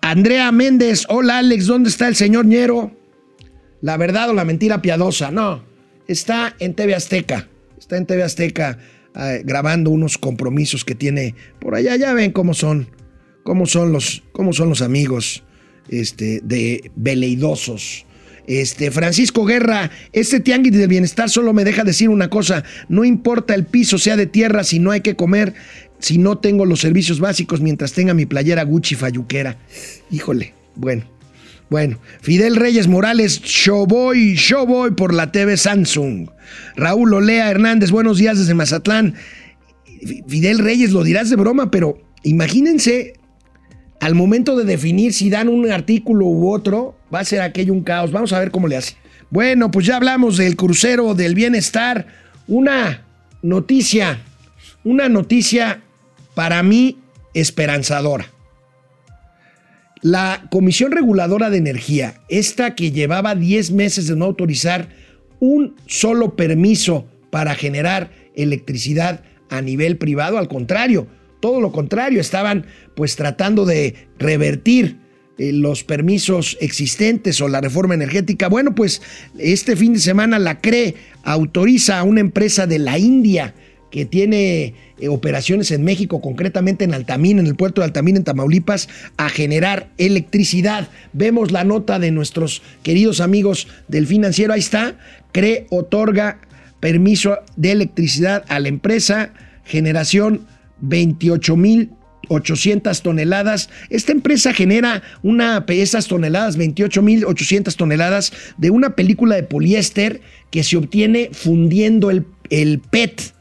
[0.02, 2.92] Andrea Méndez, hola Alex, ¿dónde está el señor Ñero?
[3.80, 5.32] La verdad o la mentira piadosa.
[5.32, 5.64] No,
[6.10, 7.48] está en TV Azteca.
[7.78, 8.80] Está en TV Azteca
[9.16, 11.96] eh, grabando unos compromisos que tiene por allá.
[11.96, 12.90] Ya ven cómo son,
[13.48, 15.42] cómo son los, cómo son los amigos
[15.88, 18.06] este, de veleidosos.
[18.46, 23.56] Este, Francisco Guerra, este tianguis del bienestar solo me deja decir una cosa, no importa
[23.56, 25.54] el piso sea de tierra, si no hay que comer,
[26.00, 29.58] si no tengo los servicios básicos mientras tenga mi playera Gucci Fayuquera.
[30.12, 31.06] Híjole, bueno.
[31.70, 36.30] Bueno, Fidel Reyes Morales, Showboy, Showboy por la TV Samsung.
[36.76, 39.16] Raúl Olea Hernández, buenos días desde Mazatlán.
[40.28, 43.17] Fidel Reyes, lo dirás de broma, pero imagínense
[44.08, 47.84] al momento de definir si dan un artículo u otro, va a ser aquello un
[47.84, 48.14] caos.
[48.14, 48.96] Vamos a ver cómo le hace.
[49.30, 52.08] Bueno, pues ya hablamos del crucero del bienestar.
[52.48, 53.04] Una
[53.42, 54.22] noticia,
[54.86, 55.82] una noticia
[56.36, 57.00] para mí
[57.34, 58.28] esperanzadora.
[60.02, 64.88] La Comisión Reguladora de Energía, esta que llevaba 10 meses de no autorizar
[65.42, 71.08] un solo permiso para generar electricidad a nivel privado, al contrario,
[71.40, 74.98] todo lo contrario, estaban pues tratando de revertir
[75.38, 78.50] eh, los permisos existentes o la reforma energética.
[78.50, 79.02] Bueno, pues
[79.38, 83.54] este fin de semana la CRE autoriza a una empresa de la India
[83.92, 88.24] que tiene eh, operaciones en México, concretamente en Altamín, en el puerto de Altamín, en
[88.24, 90.90] Tamaulipas, a generar electricidad.
[91.14, 94.54] Vemos la nota de nuestros queridos amigos del financiero.
[94.54, 94.98] Ahí está.
[95.32, 96.40] CRE otorga
[96.80, 100.48] permiso de electricidad a la empresa Generación
[100.82, 103.70] 28.800 toneladas.
[103.90, 110.78] Esta empresa genera una, esas toneladas, 28.800 toneladas de una película de poliéster que se
[110.78, 113.34] obtiene fundiendo el, el PET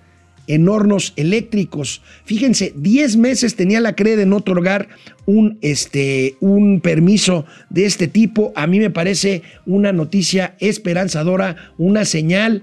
[0.46, 2.02] en hornos eléctricos.
[2.24, 4.88] Fíjense, 10 meses tenía la CRE de no otorgar
[5.24, 8.52] un, este, un permiso de este tipo.
[8.54, 12.62] A mí me parece una noticia esperanzadora, una señal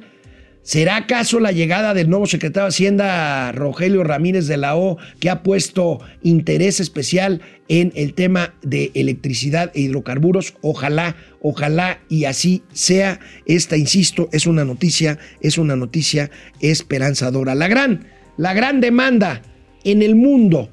[0.64, 5.30] ¿Será acaso la llegada del nuevo secretario de Hacienda, Rogelio Ramírez de la O, que
[5.30, 10.54] ha puesto interés especial en el tema de electricidad e hidrocarburos?
[10.62, 13.20] Ojalá, ojalá y así sea.
[13.46, 17.56] Esta, insisto, es una noticia, es una noticia esperanzadora.
[17.56, 19.42] La gran, la gran demanda
[19.84, 20.70] en el mundo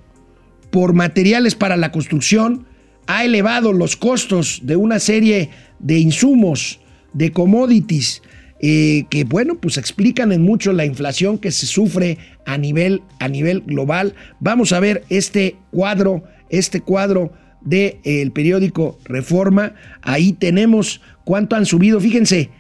[0.70, 2.64] por materiales para la construcción
[3.08, 5.50] ha elevado los costos de una serie
[5.80, 6.78] de insumos,
[7.12, 8.22] de commodities,
[8.62, 13.28] eh, que bueno, pues explican en mucho la inflación que se sufre a nivel, a
[13.28, 14.14] nivel global.
[14.38, 19.74] Vamos a ver este cuadro, este cuadro del el periódico Reforma.
[20.02, 22.00] Ahí tenemos cuánto han subido.
[22.00, 22.50] Fíjense,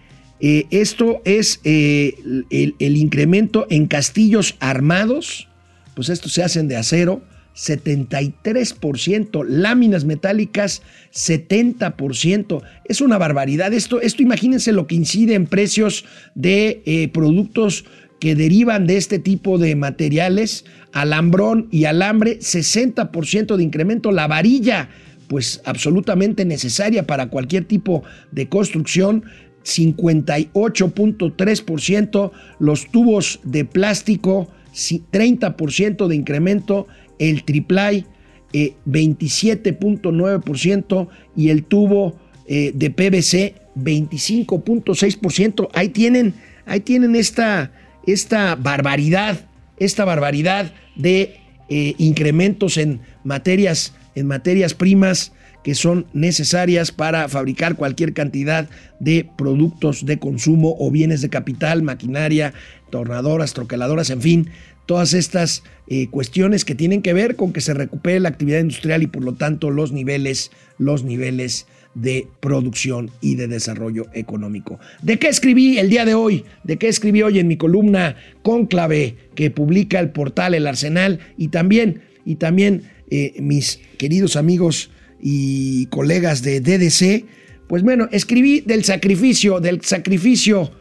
[0.40, 2.14] eh, esto es eh,
[2.50, 5.48] el, el incremento en castillos armados.
[5.94, 7.22] Pues estos se hacen de acero
[7.56, 10.82] 73%, láminas metálicas
[11.12, 12.62] 70%.
[12.84, 13.72] Es una barbaridad.
[13.72, 17.84] Esto, esto imagínense lo que incide en precios de eh, productos
[18.20, 24.90] que derivan de este tipo de materiales, alambrón y alambre, 60% de incremento, la varilla,
[25.26, 29.24] pues absolutamente necesaria para cualquier tipo de construcción,
[29.64, 36.86] 58.3%, los tubos de plástico, 30% de incremento
[37.20, 38.04] el triplay
[38.52, 45.68] eh, 27.9% y el tubo eh, de PVC 25.6%.
[45.72, 46.34] Ahí tienen,
[46.66, 47.70] ahí tienen esta,
[48.08, 51.36] esta barbaridad, esta barbaridad de
[51.68, 55.30] eh, incrementos en materias, en materias primas
[55.62, 61.82] que son necesarias para fabricar cualquier cantidad de productos de consumo o bienes de capital,
[61.82, 62.54] maquinaria,
[62.90, 64.50] tornadoras, troqueladoras, en fin,
[64.90, 69.04] todas estas eh, cuestiones que tienen que ver con que se recupere la actividad industrial
[69.04, 74.80] y por lo tanto los niveles, los niveles de producción y de desarrollo económico.
[75.00, 76.44] ¿De qué escribí el día de hoy?
[76.64, 81.48] ¿De qué escribí hoy en mi columna Cónclave que publica el portal El Arsenal y
[81.50, 84.90] también, y también eh, mis queridos amigos
[85.22, 87.26] y colegas de DDC?
[87.68, 90.72] Pues bueno, escribí del sacrificio, del sacrificio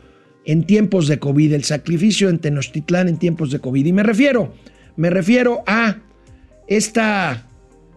[0.49, 3.85] en tiempos de COVID, el sacrificio en Tenochtitlán en tiempos de COVID.
[3.85, 4.51] Y me refiero,
[4.95, 5.97] me refiero a
[6.67, 7.45] esta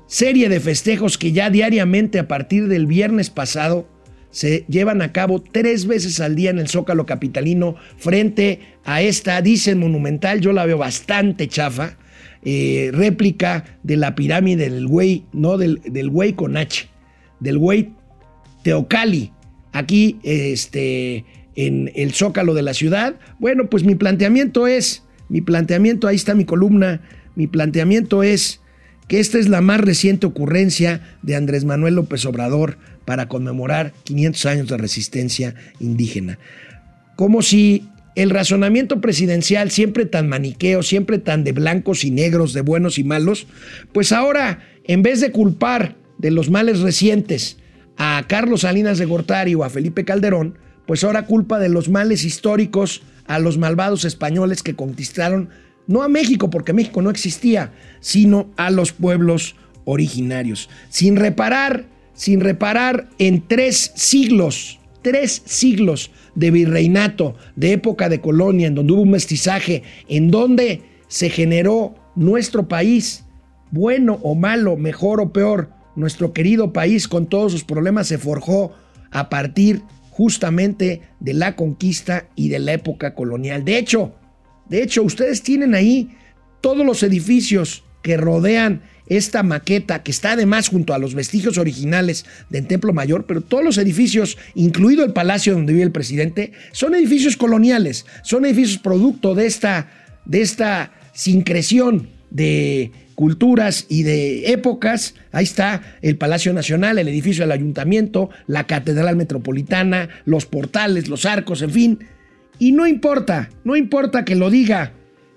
[0.06, 3.88] serie de festejos que ya diariamente a partir del viernes pasado
[4.28, 9.40] se llevan a cabo tres veces al día en el Zócalo Capitalino frente a esta,
[9.40, 11.96] dicen monumental, yo la veo bastante chafa,
[12.44, 16.58] eh, réplica de la pirámide del güey, no del, del güey con
[17.40, 17.94] del güey
[18.62, 19.32] Teocali.
[19.72, 21.24] Aquí, este,
[21.56, 23.16] en el zócalo de la ciudad.
[23.38, 27.00] Bueno, pues mi planteamiento es, mi planteamiento, ahí está mi columna,
[27.34, 28.60] mi planteamiento es
[29.08, 34.46] que esta es la más reciente ocurrencia de Andrés Manuel López Obrador para conmemorar 500
[34.46, 36.38] años de resistencia indígena.
[37.16, 42.60] Como si el razonamiento presidencial, siempre tan maniqueo, siempre tan de blancos y negros, de
[42.60, 43.46] buenos y malos,
[43.92, 47.58] pues ahora, en vez de culpar de los males recientes
[47.96, 52.24] a Carlos Salinas de Gortari o a Felipe Calderón, pues ahora culpa de los males
[52.24, 55.50] históricos a los malvados españoles que conquistaron
[55.86, 60.68] no a México, porque México no existía, sino a los pueblos originarios.
[60.88, 68.68] Sin reparar, sin reparar en tres siglos, tres siglos de virreinato, de época de colonia,
[68.68, 73.24] en donde hubo un mestizaje, en donde se generó nuestro país,
[73.70, 78.72] bueno o malo, mejor o peor, nuestro querido país con todos sus problemas se forjó
[79.10, 79.82] a partir
[80.12, 83.64] justamente de la conquista y de la época colonial.
[83.64, 84.14] De hecho,
[84.68, 86.10] de hecho, ustedes tienen ahí
[86.60, 92.26] todos los edificios que rodean esta maqueta, que está además junto a los vestigios originales
[92.50, 96.94] del Templo Mayor, pero todos los edificios, incluido el palacio donde vive el presidente, son
[96.94, 99.90] edificios coloniales, son edificios producto de esta,
[100.26, 105.14] de esta sincreción de culturas y de épocas.
[105.30, 111.24] Ahí está el Palacio Nacional, el edificio del Ayuntamiento, la Catedral Metropolitana, los portales, los
[111.24, 111.98] arcos, en fin.
[112.58, 114.92] Y no importa, no importa que lo diga,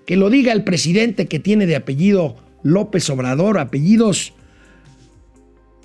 [0.06, 4.32] que lo diga el presidente que tiene de apellido López Obrador, apellidos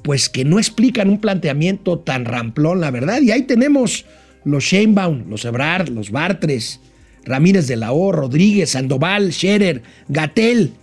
[0.04, 3.22] pues que no explican un planteamiento tan ramplón, la verdad.
[3.22, 4.06] Y ahí tenemos
[4.44, 6.80] los Sheinbaum, los Ebrard, los Bartres,
[7.24, 10.74] Ramírez de la O, Rodríguez, Sandoval, Scherer, Gatel,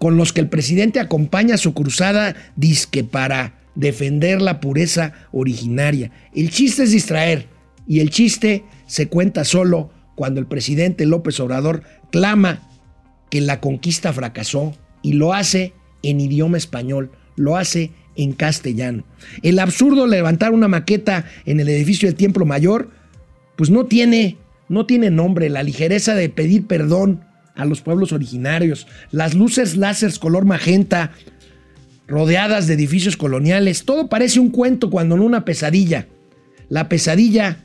[0.00, 6.10] con los que el presidente acompaña su cruzada disque para defender la pureza originaria.
[6.34, 7.48] El chiste es distraer
[7.86, 12.66] y el chiste se cuenta solo cuando el presidente López Obrador clama
[13.30, 19.04] que la conquista fracasó y lo hace en idioma español, lo hace en castellano.
[19.42, 22.88] El absurdo levantar una maqueta en el edificio del Templo Mayor,
[23.54, 24.38] pues no tiene,
[24.70, 25.50] no tiene nombre.
[25.50, 27.20] La ligereza de pedir perdón
[27.54, 31.12] a los pueblos originarios, las luces láseres color magenta,
[32.06, 36.08] rodeadas de edificios coloniales, todo parece un cuento cuando no una pesadilla.
[36.68, 37.58] La pesadilla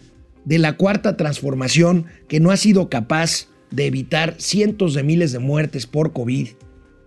[0.45, 5.39] de la cuarta transformación que no ha sido capaz de evitar cientos de miles de
[5.39, 6.49] muertes por COVID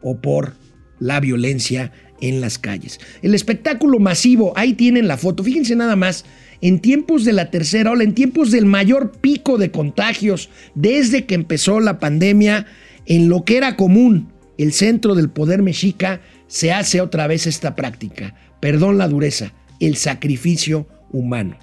[0.03, 0.55] o por
[0.99, 2.99] la violencia en las calles.
[3.23, 6.25] El espectáculo masivo, ahí tienen la foto, fíjense nada más,
[6.61, 11.35] en tiempos de la tercera ola, en tiempos del mayor pico de contagios desde que
[11.35, 12.67] empezó la pandemia,
[13.07, 17.77] en lo que era común, el centro del poder mexica, se hace otra vez esta
[17.77, 18.35] práctica.
[18.61, 21.57] Perdón la dureza, el sacrificio humano.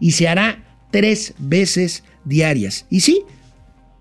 [0.00, 2.86] Y se hará tres veces diarias.
[2.90, 3.22] Y sí,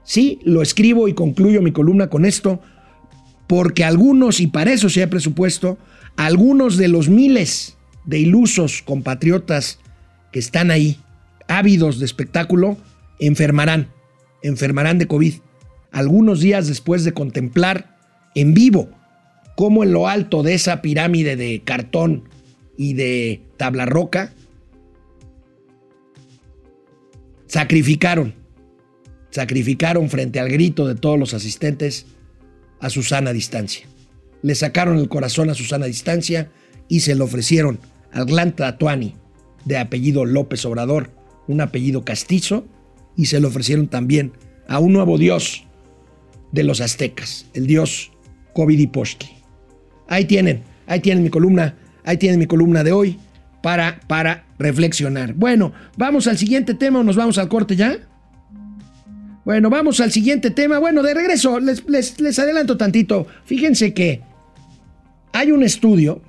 [0.04, 2.62] sí, lo escribo y concluyo mi columna con esto,
[3.48, 5.78] porque algunos, y para eso se ha presupuesto,
[6.18, 9.80] algunos de los miles de ilusos compatriotas
[10.32, 11.00] que están ahí,
[11.48, 12.78] ávidos de espectáculo,
[13.20, 13.90] enfermarán,
[14.42, 15.36] enfermarán de COVID.
[15.92, 17.98] Algunos días después de contemplar
[18.36, 18.90] en vivo
[19.56, 22.30] cómo en lo alto de esa pirámide de cartón
[22.78, 24.34] y de tabla roca,
[27.46, 28.34] sacrificaron,
[29.30, 32.08] sacrificaron frente al grito de todos los asistentes
[32.80, 33.86] a Susana Distancia.
[34.42, 36.50] Le sacaron el corazón a Susana Distancia
[36.88, 37.80] y se lo ofrecieron
[38.12, 39.14] al gran Tatuani,
[39.66, 41.12] de apellido López Obrador,
[41.48, 42.66] un apellido castizo,
[43.16, 44.34] y se lo ofrecieron también
[44.68, 45.66] a un nuevo dios
[46.52, 48.12] de los aztecas, el dios
[48.54, 49.30] Covidiposhki.
[50.08, 53.18] Ahí tienen, ahí tienen mi columna, ahí tienen mi columna de hoy
[53.62, 55.34] para, para reflexionar.
[55.34, 57.98] Bueno, vamos al siguiente tema o nos vamos al corte ya.
[59.46, 60.80] Bueno, vamos al siguiente tema.
[60.80, 63.28] Bueno, de regreso, les, les, les adelanto tantito.
[63.46, 64.22] Fíjense que
[65.34, 66.22] hay un estudio,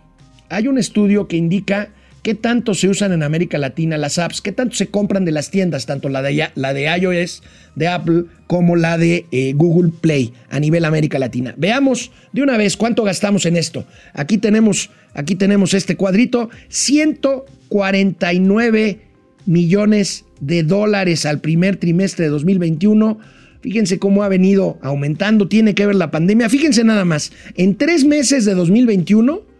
[0.49, 1.91] hay un estudio que indica
[2.23, 5.51] qué tanto se usan en América Latina las apps, qué tanto se compran de las
[5.51, 7.43] tiendas, tanto la de, la de iOS,
[7.75, 11.53] de Apple, como la de eh, Google Play a nivel América Latina.
[11.57, 13.85] Veamos de una vez cuánto gastamos en esto.
[14.15, 19.01] Aquí tenemos, aquí tenemos este cuadrito, 149
[19.47, 23.19] millones de dólares al primer trimestre de 2021.
[23.61, 26.49] Fíjense cómo ha venido aumentando, tiene que ver la pandemia.
[26.49, 29.51] Fíjense nada más, en tres meses de 2021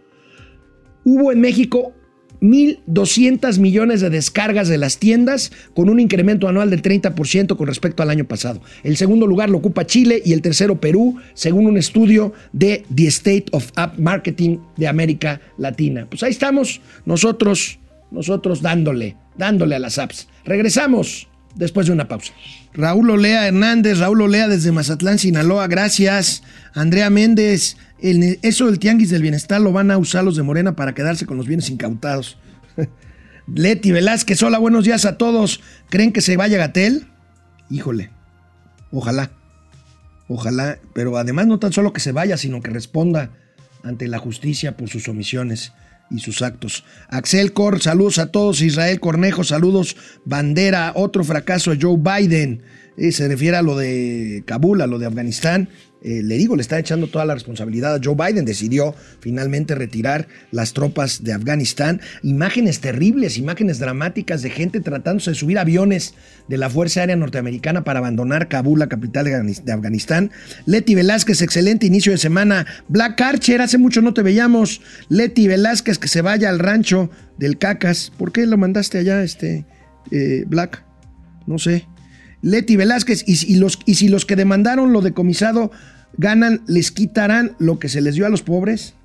[1.05, 1.93] hubo en México
[2.43, 8.03] 1.200 millones de descargas de las tiendas, con un incremento anual del 30% con respecto
[8.03, 8.61] al año pasado.
[8.83, 13.07] El segundo lugar lo ocupa Chile y el tercero Perú, según un estudio de The
[13.07, 16.05] State of App Marketing de América Latina.
[16.09, 17.79] Pues ahí estamos nosotros,
[18.11, 20.27] nosotros dándole, dándole a las apps.
[20.43, 22.33] Regresamos después de una pausa.
[22.73, 26.43] Raúl Olea Hernández, Raúl Olea desde Mazatlán, Sinaloa, gracias.
[26.73, 30.93] Andrea Méndez, eso del tianguis del bienestar lo van a usar los de Morena para
[30.93, 32.37] quedarse con los bienes incautados.
[33.47, 35.61] Leti Velázquez, hola, buenos días a todos.
[35.89, 37.07] ¿Creen que se vaya Gatel?
[37.69, 38.11] Híjole,
[38.91, 39.31] ojalá,
[40.27, 43.31] ojalá, pero además no tan solo que se vaya, sino que responda
[43.83, 45.71] ante la justicia por sus omisiones
[46.11, 46.83] y sus actos.
[47.07, 48.61] Axel Cor, saludos a todos.
[48.61, 49.95] Israel Cornejo, saludos.
[50.25, 52.63] Bandera, otro fracaso de Joe Biden.
[52.97, 55.69] Eh, se refiere a lo de Kabul, a lo de Afganistán.
[56.03, 58.43] Eh, le digo, le está echando toda la responsabilidad a Joe Biden.
[58.43, 62.01] Decidió finalmente retirar las tropas de Afganistán.
[62.23, 66.13] Imágenes terribles, imágenes dramáticas de gente tratándose de subir aviones
[66.49, 70.31] de la Fuerza Aérea Norteamericana para abandonar Kabul, la capital de Afganistán.
[70.65, 72.67] Leti Velázquez, excelente inicio de semana.
[72.89, 74.81] Black Archer, hace mucho no te veíamos.
[75.07, 78.11] Leti Velázquez, que se vaya al rancho del Cacas.
[78.17, 79.65] ¿Por qué lo mandaste allá, este
[80.11, 80.83] eh, Black?
[81.47, 81.87] No sé.
[82.43, 85.71] Leti Velázquez, y, los, y si los que demandaron lo decomisado
[86.17, 88.95] ganan, les quitarán lo que se les dio a los pobres.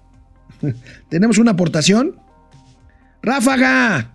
[1.08, 2.16] Tenemos una aportación.
[3.22, 4.12] Ráfaga,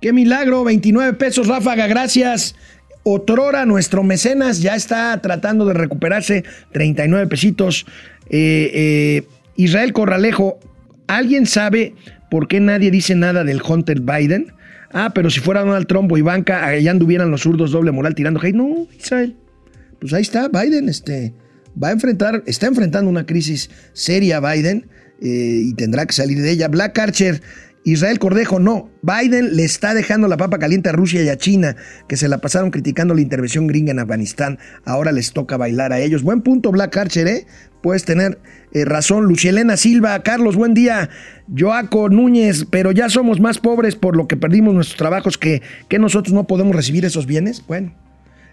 [0.00, 2.56] qué milagro, 29 pesos, Ráfaga, gracias.
[3.04, 7.86] Otrora, nuestro mecenas, ya está tratando de recuperarse 39 pesitos.
[8.28, 10.58] Eh, eh, Israel Corralejo,
[11.06, 11.94] ¿alguien sabe
[12.30, 14.52] por qué nadie dice nada del Hunter Biden?
[14.92, 18.40] Ah, pero si fuera Donald Trump o Ivanka, allá anduvieran los zurdos doble moral tirando
[18.40, 18.56] hate.
[18.56, 19.36] No, Israel.
[20.00, 21.34] Pues ahí está, Biden, este,
[21.80, 24.88] va a enfrentar, está enfrentando una crisis seria Biden
[25.20, 26.68] eh, y tendrá que salir de ella.
[26.68, 27.42] Black Archer,
[27.84, 28.90] Israel Cordejo, no.
[29.02, 31.76] Biden le está dejando la papa caliente a Rusia y a China,
[32.08, 34.58] que se la pasaron criticando la intervención gringa en Afganistán.
[34.84, 36.22] Ahora les toca bailar a ellos.
[36.22, 37.46] Buen punto, Black Archer, ¿eh?
[37.82, 38.38] Puedes tener
[38.72, 39.24] eh, razón.
[39.24, 41.08] Lucielena Silva, Carlos, buen día.
[41.56, 45.98] Joaco Núñez, pero ya somos más pobres por lo que perdimos nuestros trabajos que, que
[45.98, 47.64] nosotros no podemos recibir esos bienes.
[47.66, 47.94] Bueno.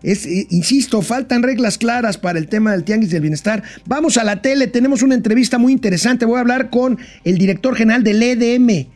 [0.04, 3.63] Es, eh, insisto, faltan reglas claras para el tema del tianguis del bienestar.
[3.86, 6.26] Vamos a la tele, tenemos una entrevista muy interesante.
[6.26, 8.88] Voy a hablar con el director general del EDM,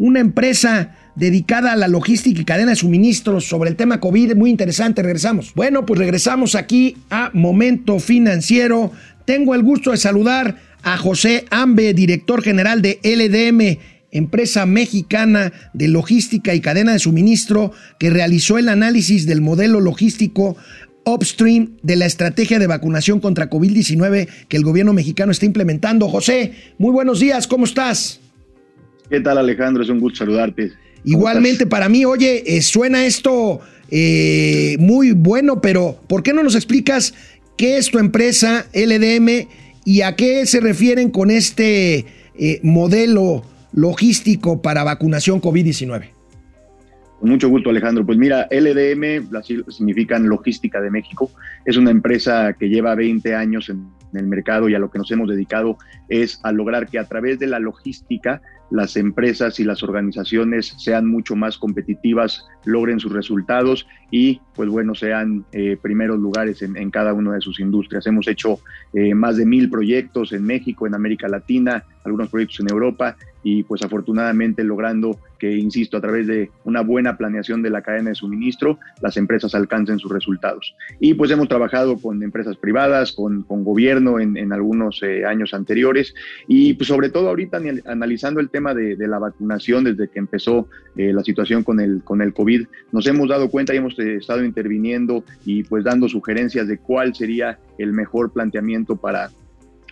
[0.00, 4.34] una empresa dedicada a la logística y cadena de suministros sobre el tema COVID.
[4.34, 5.52] Muy interesante, regresamos.
[5.54, 8.92] Bueno, pues regresamos aquí a Momento Financiero.
[9.26, 15.86] Tengo el gusto de saludar a José Ambe, director general de LDM empresa mexicana de
[15.86, 17.70] logística y cadena de suministro
[18.00, 20.56] que realizó el análisis del modelo logístico
[21.04, 26.08] upstream de la estrategia de vacunación contra COVID-19 que el gobierno mexicano está implementando.
[26.08, 28.20] José, muy buenos días, ¿cómo estás?
[29.10, 29.82] ¿Qué tal Alejandro?
[29.82, 30.70] Es un gusto saludarte.
[31.02, 36.54] Igualmente para mí, oye, eh, suena esto eh, muy bueno, pero ¿por qué no nos
[36.54, 37.12] explicas
[37.56, 39.48] qué es tu empresa LDM
[39.84, 42.06] y a qué se refieren con este
[42.38, 43.42] eh, modelo
[43.72, 46.10] logístico para vacunación COVID-19?
[47.18, 48.06] Con mucho gusto, Alejandro.
[48.06, 49.28] Pues mira, LDM
[49.68, 51.30] significan Logística de México.
[51.64, 55.10] Es una empresa que lleva 20 años en, el mercado y a lo que nos
[55.12, 59.82] hemos dedicado es a lograr que a través de la logística las empresas y las
[59.82, 66.62] organizaciones sean mucho más competitivas, logren sus resultados y, pues bueno, sean eh, primeros lugares
[66.62, 68.06] en, cada una de sus industrias.
[68.06, 68.60] Hemos hecho
[68.92, 73.62] eh, más de mil proyectos en México, en América Latina, algunos proyectos en Europa y
[73.64, 78.14] pues afortunadamente logrando que, insisto, a través de una buena planeación de la cadena de
[78.14, 80.76] suministro, las empresas alcancen sus resultados.
[81.00, 85.54] Y pues hemos trabajado con empresas privadas, con, con gobierno en, en algunos eh, años
[85.54, 86.14] anteriores
[86.46, 91.12] y pues sobre todo ahorita analizando el tema de, la vacunación desde que empezó eh,
[91.12, 94.44] la situación con el, con el COVID, nos hemos dado cuenta y hemos eh, estado
[94.44, 99.30] interviniendo y pues dando sugerencias de cuál sería el mejor planteamiento para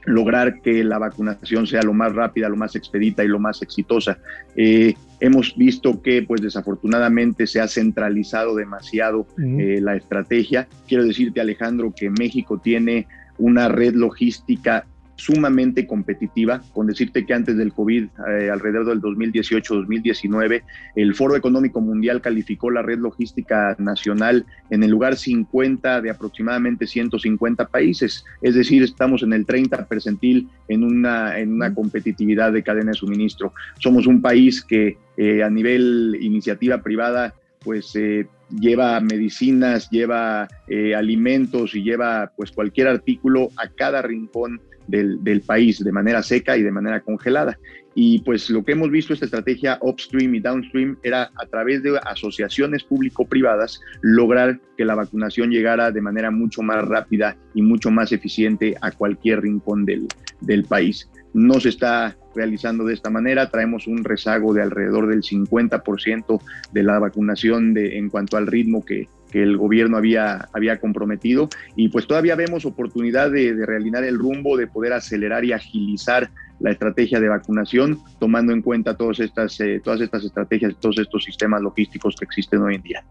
[0.05, 4.19] lograr que la vacunación sea lo más rápida, lo más expedita y lo más exitosa.
[4.57, 10.69] Eh, hemos visto que, pues desafortunadamente, se ha centralizado demasiado eh, la estrategia.
[10.87, 13.07] Quiero decirte, Alejandro, que México tiene
[13.39, 14.87] una red logística
[15.19, 20.63] sumamente competitiva, con decirte que antes del COVID, eh, alrededor del 2018-2019,
[20.95, 26.87] el Foro Económico Mundial calificó la red logística nacional en el lugar 50 de aproximadamente
[26.87, 32.63] 150 países, es decir, estamos en el 30 percentil en una, en una competitividad de
[32.63, 33.53] cadena de suministro.
[33.81, 40.49] Somos un país que eh, a nivel iniciativa privada, pues eh, lleva medicinas, lleva
[40.97, 46.63] alimentos y lleva pues cualquier artículo a cada rincón del, país de manera seca y
[46.63, 47.59] de manera congelada.
[47.95, 51.99] Y pues lo que hemos visto, esta estrategia upstream y downstream, era a través de
[52.05, 58.13] asociaciones público-privadas lograr que la vacunación llegara de manera mucho más rápida y mucho más
[58.13, 60.07] eficiente a cualquier rincón del,
[60.41, 61.11] del país.
[61.35, 66.41] No se está realizando de esta manera, traemos un rezago de alrededor del 50%
[66.73, 71.49] de la vacunación de, en cuanto al ritmo que, que el gobierno había, había comprometido
[71.77, 76.31] y pues todavía vemos oportunidad de, de, realizar el rumbo, de poder acelerar y agilizar
[76.61, 81.25] la estrategia de vacunación, tomando en cuenta todas estas, eh, todas estas estrategias, todos estos
[81.25, 83.05] sistemas logísticos que existen hoy en día.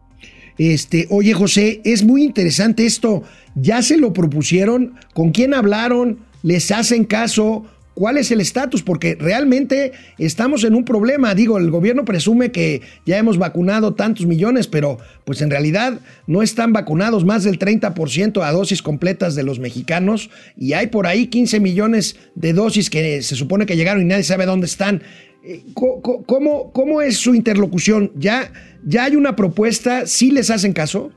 [0.57, 3.23] Este, oye José, es muy interesante esto.
[3.55, 4.95] ¿Ya se lo propusieron?
[5.13, 6.19] ¿Con quién hablaron?
[6.41, 7.65] ¿Les hacen caso?
[7.97, 11.33] Cuál es el estatus, porque realmente estamos en un problema.
[11.33, 16.43] Digo, el gobierno presume que ya hemos vacunado tantos millones, pero pues en realidad no
[16.43, 21.25] están vacunados más del 30% a dosis completas de los mexicanos y hay por ahí
[21.25, 25.01] 15 millones de dosis que se supone que llegaron y nadie sabe dónde están.
[25.43, 28.11] Eh, ¿Cómo, cómo es su interlocución?
[28.13, 28.51] ¿Ya,
[28.85, 30.05] ¿Ya hay una propuesta?
[30.05, 31.11] ¿Sí les hacen caso?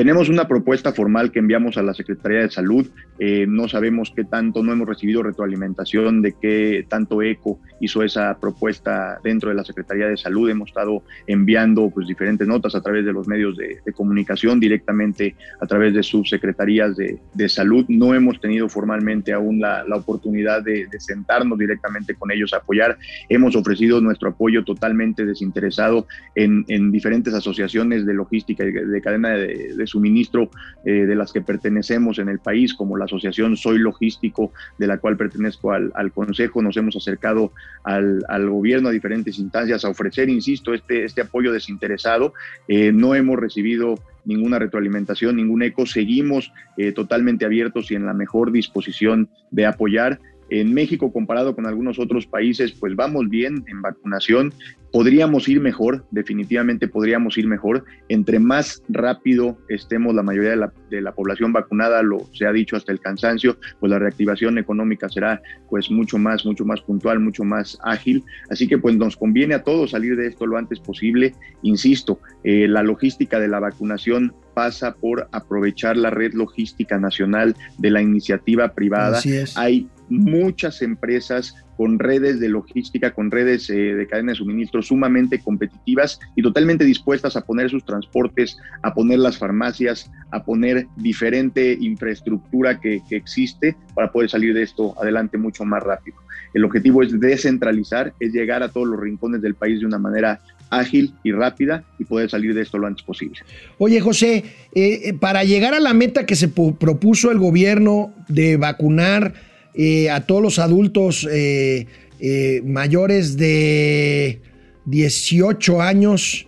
[0.00, 2.88] Tenemos una propuesta formal que enviamos a la Secretaría de Salud.
[3.18, 8.38] Eh, no sabemos qué tanto, no hemos recibido retroalimentación de qué tanto eco hizo esa
[8.40, 10.48] propuesta dentro de la Secretaría de Salud.
[10.48, 15.66] Hemos estado enviando pues, diferentes notas a través de los medios de, comunicación, directamente a
[15.66, 17.84] través de subsecretarías de, de salud.
[17.88, 22.58] No hemos tenido formalmente aún la, la oportunidad de, de, sentarnos directamente con ellos a
[22.58, 22.96] apoyar.
[23.28, 29.30] Hemos ofrecido nuestro apoyo totalmente desinteresado en, en diferentes asociaciones de logística y de, cadena
[29.30, 30.50] de de suministro
[30.84, 34.98] eh, de las que pertenecemos en el país, como la asociación Soy Logístico, de la
[34.98, 36.62] cual pertenezco al, Consejo.
[36.62, 37.52] Nos hemos acercado
[37.84, 42.32] al, gobierno a diferentes instancias a ofrecer, insisto, este, este apoyo desinteresado.
[42.68, 45.86] Eh, no hemos recibido ninguna retroalimentación, ningún eco.
[45.86, 50.20] Seguimos eh, totalmente abiertos y en la mejor disposición de apoyar.
[50.50, 54.52] En México, comparado con algunos otros países, pues vamos bien en vacunación.
[54.92, 57.84] Podríamos ir mejor, definitivamente podríamos ir mejor.
[58.08, 62.52] Entre más rápido estemos la mayoría de la, de la, población vacunada, lo se ha
[62.52, 67.20] dicho hasta el cansancio, pues la reactivación económica será pues mucho más, mucho más puntual,
[67.20, 68.24] mucho más ágil.
[68.50, 71.34] Así que pues nos conviene a todos salir de esto lo antes posible.
[71.62, 77.90] Insisto, eh, la logística de la vacunación pasa por aprovechar la red logística nacional de
[77.90, 79.16] la iniciativa privada.
[79.16, 79.56] Así es.
[79.56, 85.38] Hay muchas empresas con redes de logística, con redes eh, de cadena de suministro sumamente
[85.38, 91.78] competitivas y totalmente dispuestas a poner sus transportes, a poner las farmacias, a poner diferente
[91.80, 96.18] infraestructura que, que existe para poder salir de esto adelante mucho más rápido.
[96.52, 100.38] El objetivo es descentralizar, es llegar a todos los rincones del país de una manera
[100.70, 103.40] ágil y rápida y poder salir de esto lo antes posible.
[103.78, 104.44] Oye, José,
[104.74, 109.34] eh, para llegar a la meta que se propuso el gobierno de vacunar
[109.74, 111.86] eh, a todos los adultos eh,
[112.20, 114.40] eh, mayores de
[114.86, 116.46] 18 años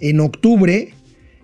[0.00, 0.92] en octubre,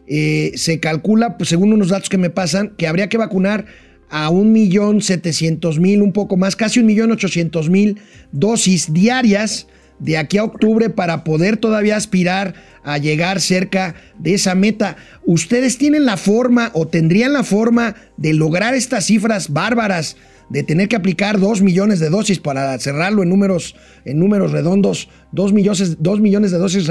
[0.06, 3.66] eh, se calcula, pues, según unos datos que me pasan, que habría que vacunar
[4.10, 7.96] a 1.700.000, un poco más, casi 1.800.000
[8.32, 9.68] dosis diarias
[10.00, 14.96] de aquí a octubre para poder todavía aspirar a llegar cerca de esa meta.
[15.24, 20.16] ¿Ustedes tienen la forma o tendrían la forma de lograr estas cifras bárbaras
[20.48, 25.08] de tener que aplicar 2 millones de dosis para cerrarlo en números, en números redondos,
[25.32, 26.90] 2 millones, millones de dosis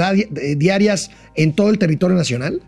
[0.56, 2.62] diarias en todo el territorio nacional?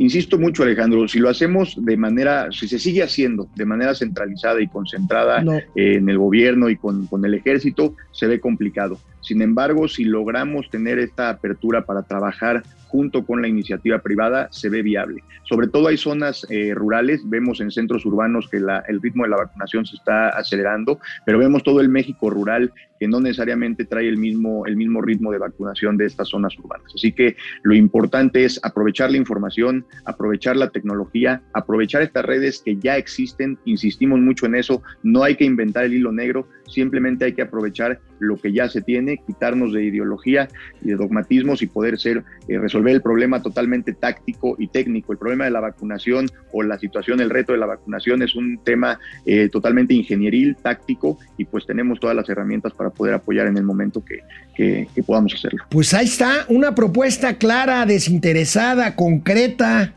[0.00, 4.58] Insisto mucho, Alejandro, si lo hacemos de manera, si se sigue haciendo de manera centralizada
[4.62, 5.44] y concentrada
[5.74, 8.98] en el gobierno y con, con, el ejército, se ve complicado.
[9.20, 14.68] Sin embargo, si logramos tener esta apertura para trabajar junto con la iniciativa privada, se
[14.68, 15.22] ve viable.
[15.44, 19.36] Sobre todo hay zonas eh, rurales, vemos en centros urbanos que el ritmo de la
[19.36, 24.18] vacunación se está acelerando, pero vemos todo el México rural que no necesariamente trae el
[24.18, 26.92] mismo, el mismo ritmo de vacunación de estas zonas urbanas.
[26.94, 32.76] Así que lo importante es aprovechar la información, aprovechar la tecnología, aprovechar estas redes que
[32.76, 37.32] ya existen, insistimos mucho en eso, no hay que inventar el hilo negro, simplemente hay
[37.32, 40.48] que aprovechar lo que ya se tiene, quitarnos de ideología
[40.82, 45.12] y de dogmatismos y poder ser, eh, resolver el problema totalmente táctico y técnico.
[45.12, 48.58] El problema de la vacunación o la situación, el reto de la vacunación es un
[48.62, 53.56] tema eh, totalmente ingenieril, táctico, y pues tenemos todas las herramientas para poder apoyar en
[53.56, 54.20] el momento que,
[54.56, 55.64] que podamos hacerlo.
[55.70, 59.94] Pues ahí está, una propuesta clara, desinteresada, concreta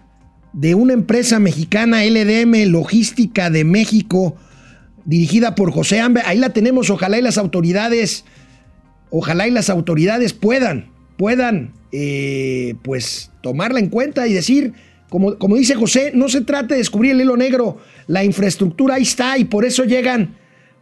[0.53, 4.37] de una empresa mexicana, LDM Logística de México,
[5.05, 6.21] dirigida por José Ambe.
[6.25, 8.25] Ahí la tenemos, ojalá y las autoridades,
[9.09, 14.73] ojalá y las autoridades puedan, puedan, eh, pues, tomarla en cuenta y decir,
[15.09, 17.77] como, como dice José, no se trata de descubrir el hilo negro,
[18.07, 20.35] la infraestructura ahí está y por eso llegan,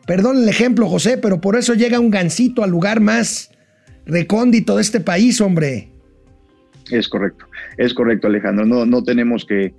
[0.06, 3.52] perdón el ejemplo, José, pero por eso llega un gancito al lugar más
[4.06, 5.90] recóndito de este país, hombre.
[6.90, 7.46] Es correcto,
[7.78, 9.74] es correcto Alejandro, no, no tenemos que,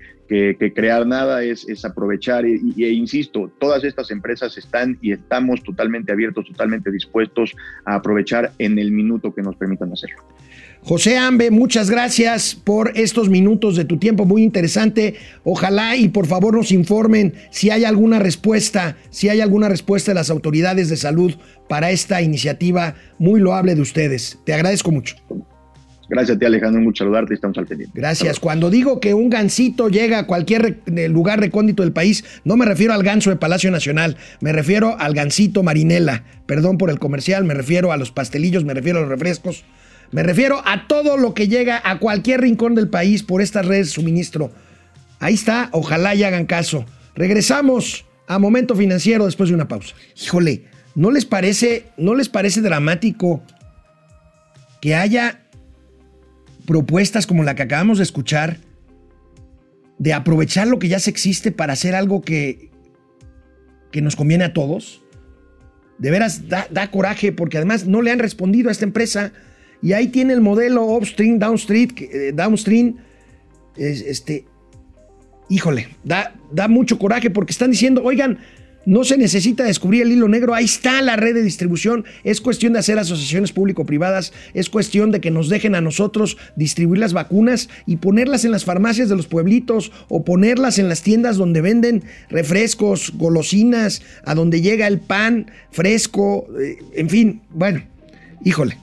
[0.75, 6.47] crear nada, es, aprovechar y, e insisto, todas estas empresas están y estamos totalmente abiertos,
[6.47, 10.23] totalmente dispuestos a aprovechar en el minuto que nos permitan hacerlo.
[10.85, 15.15] José Ambe, muchas gracias por estos minutos de tu tiempo, muy interesante.
[15.45, 20.17] Ojalá y por favor nos informen si hay alguna respuesta, si hay alguna respuesta de
[20.17, 21.35] las autoridades de salud
[21.69, 24.41] para esta iniciativa muy loable de ustedes.
[24.45, 25.15] Te agradezco mucho.
[26.09, 26.81] Gracias a ti, Alejandro.
[26.81, 27.35] Mucho saludarte.
[27.35, 27.99] Estamos al pendiente.
[27.99, 28.39] Gracias.
[28.39, 32.93] Cuando digo que un gansito llega a cualquier lugar recóndito del país, no me refiero
[32.93, 34.17] al ganso de Palacio Nacional.
[34.41, 36.25] Me refiero al gansito marinela.
[36.47, 37.45] Perdón por el comercial.
[37.45, 38.65] Me refiero a los pastelillos.
[38.65, 39.65] Me refiero a los refrescos.
[40.11, 43.87] Me refiero a todo lo que llega a cualquier rincón del país por estas redes
[43.89, 44.51] de suministro.
[45.21, 45.71] Ahí está.
[45.73, 46.85] Ojalá y hagan caso.
[47.15, 49.95] Regresamos a Momento Financiero después de una pausa.
[50.23, 53.43] Híjole, ¿no les parece, no les parece dramático
[54.81, 55.42] que haya
[56.67, 58.59] propuestas como la que acabamos de escuchar,
[59.99, 62.71] de aprovechar lo que ya se existe para hacer algo que,
[63.91, 65.03] que nos conviene a todos,
[65.99, 69.33] de veras da, coraje porque además no le han respondido a esta empresa
[69.81, 72.97] y ahí tiene el modelo upstream, downstream, eh, downstream,
[73.77, 74.45] este,
[75.49, 78.39] híjole, da, da mucho coraje porque están diciendo, oigan,
[78.85, 82.05] no se necesita descubrir el hilo negro, ahí está la red de distribución.
[82.25, 87.01] Es cuestión de hacer asociaciones público-privadas, es cuestión de que nos dejen a nosotros distribuir
[87.01, 91.37] las vacunas y ponerlas en las farmacias de los pueblitos o ponerlas en las tiendas
[91.37, 97.83] donde venden refrescos, golosinas, a donde llega el pan fresco, eh, en fin, bueno,
[98.45, 98.79] híjole,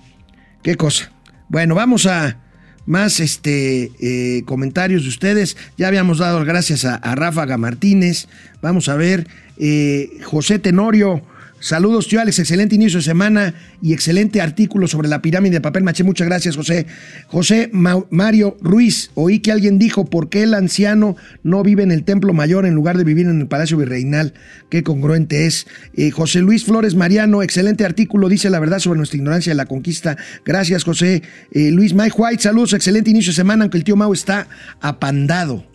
[0.64, 1.12] qué cosa.
[1.50, 2.38] Bueno, vamos a
[2.86, 5.58] más este, eh, comentarios de ustedes.
[5.78, 8.28] Ya habíamos dado gracias a, a Ráfaga Martínez.
[8.62, 9.28] Vamos a ver.
[9.60, 11.22] Eh, José Tenorio.
[11.62, 12.40] Saludos, tío Alex.
[12.40, 16.06] Excelente inicio de semana y excelente artículo sobre la pirámide de papel maché.
[16.06, 16.86] Muchas gracias, José.
[17.28, 19.12] José Mario Ruiz.
[19.16, 22.76] Oí que alguien dijo por qué el anciano no vive en el templo mayor en
[22.76, 24.34] lugar de vivir en el palacio virreinal.
[24.70, 25.68] Qué congruente es.
[25.96, 27.44] Eh, José Luis Flores Mariano.
[27.44, 28.30] Excelente artículo.
[28.30, 30.16] Dice la verdad sobre nuestra ignorancia de la conquista.
[30.46, 31.24] Gracias, José.
[31.52, 32.42] Eh, Luis Mike White.
[32.42, 32.72] Saludos.
[32.72, 34.48] Excelente inicio de semana, aunque el tío Mau está
[34.80, 35.66] apandado.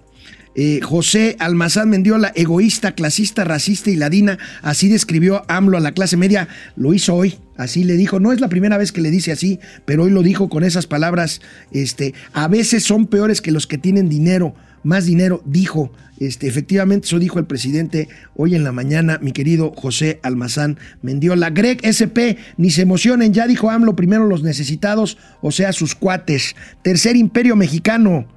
[0.57, 6.17] Eh, José Almazán Mendiola, egoísta, clasista, racista y ladina, así describió AMLO a la clase
[6.17, 9.33] media, lo hizo hoy, así le dijo, no es la primera vez que le dice
[9.33, 11.41] así, pero hoy lo dijo con esas palabras,
[11.73, 15.91] este, a veces son peores que los que tienen dinero, más dinero, dijo,
[16.21, 21.51] este, efectivamente, eso dijo el presidente hoy en la mañana, mi querido José Almazán Mendiola.
[21.51, 26.55] Greg SP, ni se emocionen, ya dijo AMLO, primero los necesitados, o sea, sus cuates.
[26.83, 28.29] Tercer imperio mexicano,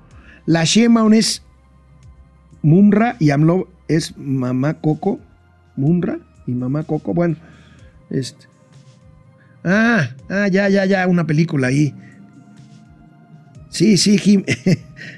[0.46, 1.44] la Sheinbaum es
[2.68, 5.22] Mumra y AMLO es mamá Coco.
[5.78, 7.14] Mumra y mamá Coco.
[7.14, 7.38] Bueno,
[8.10, 8.48] este.
[9.64, 11.96] Ah, ah, ya, ya, ya, una película ahí.
[13.70, 14.44] Sí, sí, Jim.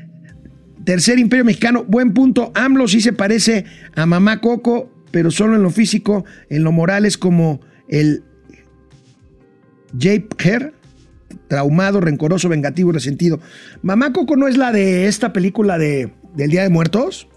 [0.85, 2.51] Tercer Imperio Mexicano, buen punto.
[2.53, 7.03] AMLO sí se parece a Mamá Coco, pero solo en lo físico, en lo moral
[7.07, 8.23] es como el
[9.93, 10.73] Jape Kerr,
[11.47, 13.39] traumado, rencoroso, vengativo resentido.
[13.81, 17.27] Mamá Coco no es la de esta película de, del Día de Muertos.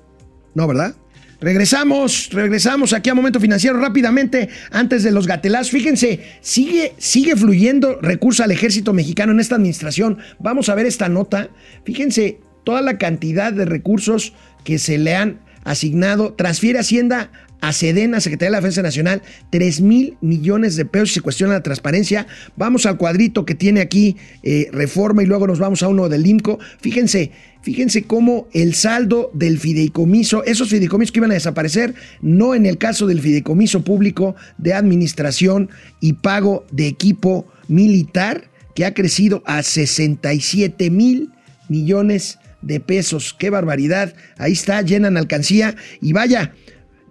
[0.54, 0.94] No, ¿verdad?
[1.40, 5.72] Regresamos, regresamos aquí a Momento Financiero rápidamente antes de los gatelazos.
[5.72, 10.18] Fíjense, sigue, sigue fluyendo recurso al ejército mexicano en esta administración.
[10.38, 11.48] Vamos a ver esta nota.
[11.84, 16.34] Fíjense toda la cantidad de recursos que se le han asignado.
[16.34, 21.20] Transfiere Hacienda a Sedena, Secretaría de la Defensa Nacional, 3 mil millones de pesos se
[21.20, 22.26] cuestiona la transparencia.
[22.56, 26.26] Vamos al cuadrito que tiene aquí eh, reforma y luego nos vamos a uno del
[26.26, 26.58] IMCO.
[26.80, 27.30] Fíjense,
[27.62, 32.78] fíjense cómo el saldo del fideicomiso, esos fideicomisos que iban a desaparecer, no en el
[32.78, 39.62] caso del fideicomiso público de administración y pago de equipo militar, que ha crecido a
[39.62, 41.30] 67 mil
[41.68, 43.34] millones de pesos.
[43.38, 44.14] ¡Qué barbaridad!
[44.38, 46.52] Ahí está, llenan alcancía y vaya.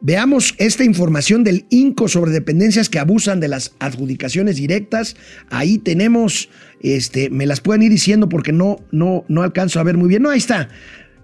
[0.03, 5.15] Veamos esta información del INCO sobre dependencias que abusan de las adjudicaciones directas.
[5.51, 6.49] Ahí tenemos,
[6.81, 10.23] este, me las pueden ir diciendo porque no, no, no alcanzo a ver muy bien.
[10.23, 10.69] No, ahí está.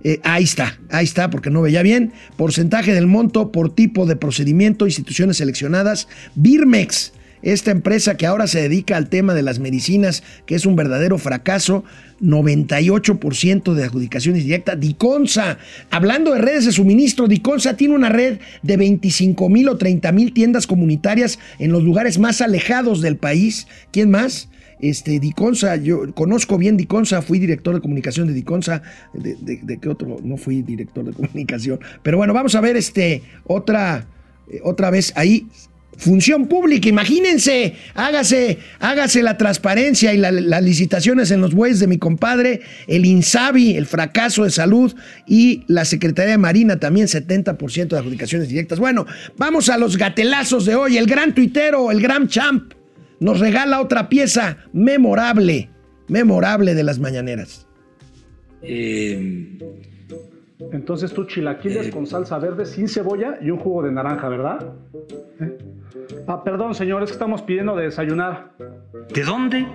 [0.03, 2.13] Eh, ahí está, ahí está, porque no veía bien.
[2.35, 6.07] Porcentaje del monto por tipo de procedimiento, instituciones seleccionadas.
[6.35, 10.75] Birmex, esta empresa que ahora se dedica al tema de las medicinas, que es un
[10.75, 11.83] verdadero fracaso,
[12.21, 14.79] 98% de adjudicaciones directas.
[14.79, 15.57] Diconsa,
[15.89, 20.33] hablando de redes de suministro, Diconsa tiene una red de 25 mil o 30 mil
[20.33, 23.67] tiendas comunitarias en los lugares más alejados del país.
[23.91, 24.49] ¿Quién más?
[24.79, 28.81] Este, Diconsa, yo conozco bien Diconsa, fui director de comunicación de Diconsa,
[29.13, 34.07] de, qué otro, no fui director de comunicación, pero bueno, vamos a ver este, otra,
[34.49, 35.47] eh, otra vez ahí,
[35.97, 41.97] Función pública, imagínense, hágase, hágase la transparencia y las licitaciones en los bueyes de mi
[41.97, 44.93] compadre, el INSABI, el fracaso de salud
[45.25, 48.77] y la Secretaría de Marina también 70% de adjudicaciones directas.
[48.77, 49.07] Bueno,
[49.37, 50.97] vamos a los gatelazos de hoy.
[50.97, 52.73] El gran tuitero, el gran champ,
[53.19, 55.69] nos regala otra pieza memorable,
[56.07, 57.67] memorable de las mañaneras.
[58.61, 59.57] Eh,
[60.71, 64.73] entonces tú chilaquiles eh, con salsa verde sin cebolla y un jugo de naranja, ¿verdad?
[65.39, 65.57] ¿Eh?
[66.27, 68.51] Ah, perdón, señor, es que estamos pidiendo de desayunar.
[69.13, 69.67] ¿De dónde?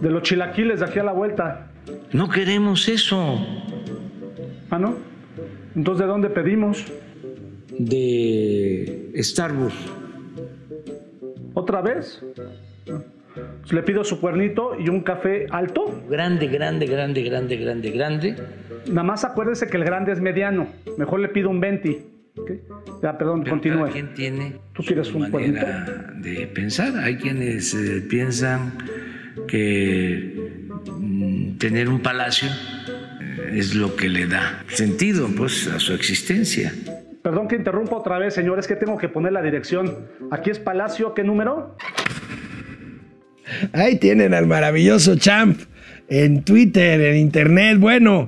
[0.00, 1.70] De los chilaquiles de aquí a la vuelta.
[2.12, 3.38] No queremos eso.
[4.70, 4.96] Ah, ¿no?
[5.74, 6.84] Entonces, ¿de dónde pedimos?
[7.78, 9.74] De Starbucks.
[11.54, 12.22] ¿Otra vez?
[13.70, 16.04] Le pido su cuernito y un café alto.
[16.08, 18.36] Grande, grande, grande, grande, grande, grande.
[18.86, 20.68] Nada más acuérdese que el grande es mediano.
[20.96, 22.14] Mejor le pido un 20.
[23.02, 23.88] Ya, perdón, continúe.
[23.90, 26.96] ¿Quién tiene ¿Tú quieres un manera de pensar?
[26.98, 28.72] Hay quienes eh, piensan
[29.46, 35.92] que mm, tener un palacio eh, es lo que le da sentido pues, a su
[35.92, 36.72] existencia.
[37.22, 40.08] Perdón que interrumpa otra vez, señor, es que tengo que poner la dirección.
[40.30, 41.74] Aquí es Palacio, ¿qué número?
[43.72, 45.60] Ahí tienen al maravilloso Champ
[46.08, 47.78] en Twitter, en Internet.
[47.78, 48.26] Bueno,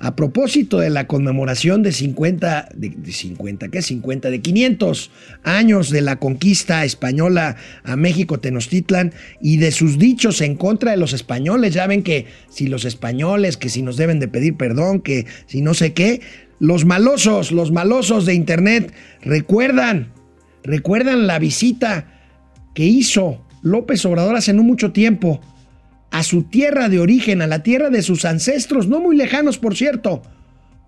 [0.00, 4.30] a propósito de la conmemoración de 50, de, 50, ¿qué 50?
[4.30, 5.10] De 500
[5.42, 10.98] años de la conquista española a México, Tenochtitlan, y de sus dichos en contra de
[10.98, 11.74] los españoles.
[11.74, 15.62] Ya ven que si los españoles, que si nos deben de pedir perdón, que si
[15.62, 16.20] no sé qué,
[16.60, 20.12] los malosos, los malosos de Internet, recuerdan,
[20.62, 22.20] recuerdan la visita
[22.74, 25.40] que hizo López Obrador hace no mucho tiempo
[26.10, 29.76] a su tierra de origen, a la tierra de sus ancestros, no muy lejanos por
[29.76, 30.22] cierto,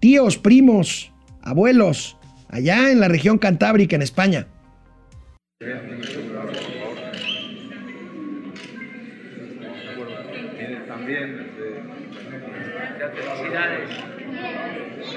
[0.01, 1.12] tíos, primos,
[1.43, 2.16] abuelos,
[2.49, 4.47] allá en la región cantábrica en España.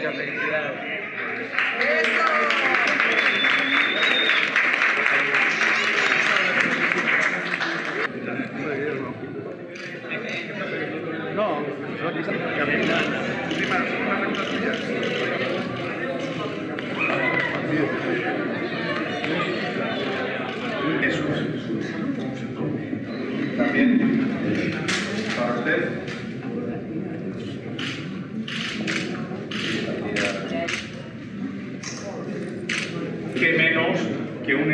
[0.03, 0.32] No,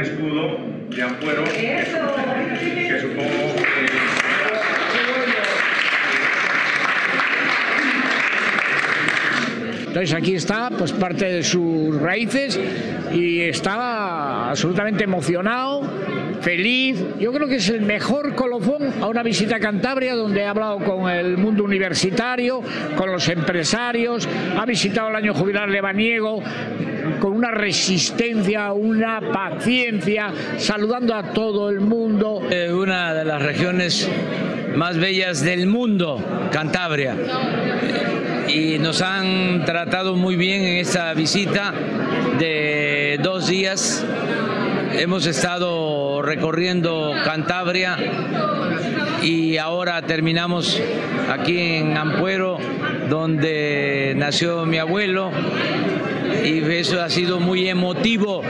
[0.10, 0.58] escudo
[0.90, 4.10] de ampuero que supongo que
[9.88, 12.60] Entonces aquí está pues parte de sus raíces
[13.12, 15.82] y estaba absolutamente emocionado
[16.42, 17.04] feliz.
[17.20, 20.78] Yo creo que es el mejor colofón a una visita a Cantabria donde he hablado
[20.78, 22.62] con el mundo universitario,
[22.96, 26.42] con los empresarios, ha visitado el año jubilar lebaniego
[27.20, 32.42] con una resistencia, una paciencia, saludando a todo el mundo.
[32.50, 34.10] Eh, una de las regiones
[34.76, 37.16] más bellas del mundo, Cantabria.
[38.48, 41.74] Y nos han tratado muy bien en esta visita
[42.40, 44.06] de dos días.
[44.94, 47.98] Hemos estado recorriendo Cantabria
[49.22, 50.82] y ahora terminamos
[51.30, 52.58] aquí en Ampuero,
[53.10, 55.32] donde nació mi abuelo,
[56.44, 58.42] y eso ha sido muy emotivo.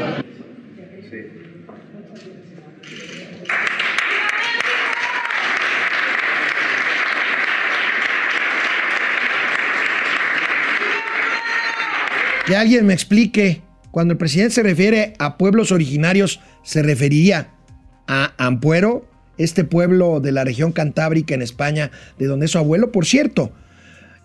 [12.46, 13.62] Que alguien me explique,
[13.92, 17.52] cuando el presidente se refiere a pueblos originarios, ¿se referiría
[18.08, 19.06] a Ampuero,
[19.38, 22.92] este pueblo de la región cantábrica en España, de donde es su abuelo?
[22.92, 23.52] Por cierto,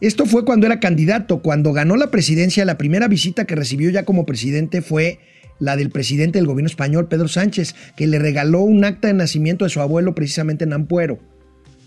[0.00, 4.04] esto fue cuando era candidato, cuando ganó la presidencia, la primera visita que recibió ya
[4.04, 5.18] como presidente fue
[5.58, 9.64] la del presidente del gobierno español, Pedro Sánchez, que le regaló un acta de nacimiento
[9.64, 11.20] de su abuelo precisamente en Ampuero.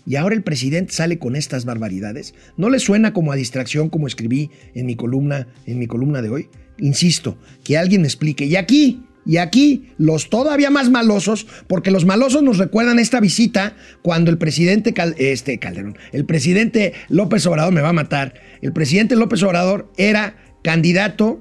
[0.06, 2.34] Y ahora el presidente sale con estas barbaridades.
[2.56, 6.30] ¿No le suena como a distracción como escribí en mi columna, en mi columna de
[6.30, 6.48] hoy?
[6.78, 8.46] Insisto, que alguien me explique.
[8.46, 13.76] Y aquí, y aquí, los todavía más malosos, porque los malosos nos recuerdan esta visita
[14.00, 18.32] cuando el presidente este Calderón, el presidente López Obrador me va a matar.
[18.62, 21.40] El presidente López Obrador era candidato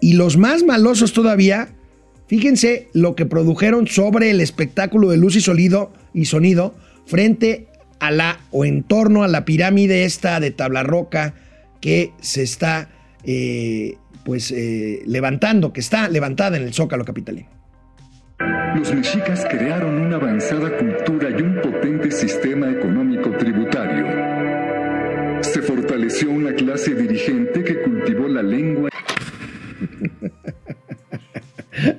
[0.00, 1.68] y los más malosos todavía,
[2.26, 6.74] fíjense lo que produjeron sobre el espectáculo de luz y sonido, y sonido
[7.06, 7.68] frente
[8.00, 11.34] a la o en torno a la pirámide esta de tabla roca
[11.80, 12.90] que se está
[13.22, 17.48] eh, pues eh, levantando, que está levantada en el Zócalo capitalino.
[18.76, 24.04] Los mexicas crearon una avanzada cultura y un potente sistema económico tributario.
[25.42, 28.90] Se fortaleció una clase dirigente que cultivó la lengua.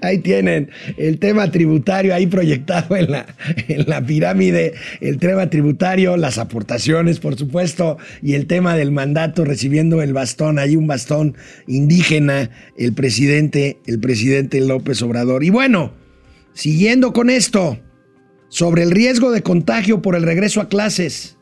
[0.01, 7.19] Ahí tienen el tema tributario ahí proyectado en la, pirámide, el tema tributario, las aportaciones,
[7.19, 11.35] por supuesto, y el tema del mandato recibiendo el bastón, ahí un bastón
[11.67, 15.43] indígena, el presidente, el presidente López Obrador.
[15.43, 15.93] Y bueno,
[16.53, 17.79] siguiendo con esto,
[18.49, 21.37] sobre el riesgo de contagio por el regreso a clases.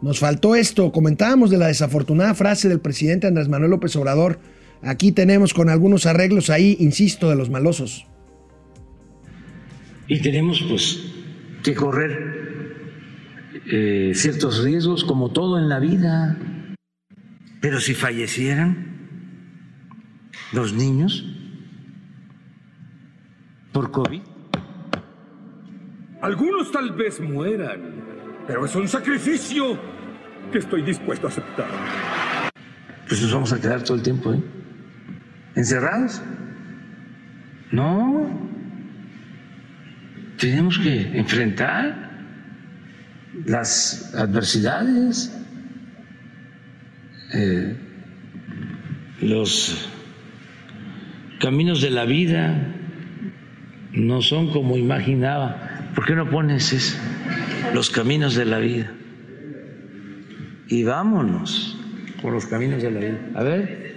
[0.00, 4.38] Nos faltó esto, comentábamos de la desafortunada frase del presidente Andrés Manuel López Obrador
[4.82, 8.06] Aquí tenemos con algunos arreglos ahí, insisto, de los malosos.
[10.06, 11.02] Y tenemos pues
[11.62, 12.38] que correr
[13.70, 16.38] eh, ciertos riesgos como todo en la vida.
[17.60, 18.88] Pero si fallecieran
[20.52, 21.24] los niños
[23.72, 24.22] por COVID.
[26.22, 29.78] Algunos tal vez mueran, pero es un sacrificio
[30.50, 31.68] que estoy dispuesto a aceptar.
[33.06, 34.42] Pues nos vamos a quedar todo el tiempo, ¿eh?
[35.58, 36.22] Encerrados.
[37.72, 38.48] No,
[40.38, 42.10] tenemos que enfrentar
[43.44, 45.36] las adversidades,
[47.34, 47.76] eh,
[49.20, 49.90] los
[51.40, 52.74] caminos de la vida
[53.92, 55.90] no son como imaginaba.
[55.94, 56.96] ¿Por qué no pones eso?
[57.74, 58.92] Los caminos de la vida.
[60.68, 61.76] Y vámonos
[62.22, 63.18] por los caminos de la vida.
[63.34, 63.87] A ver.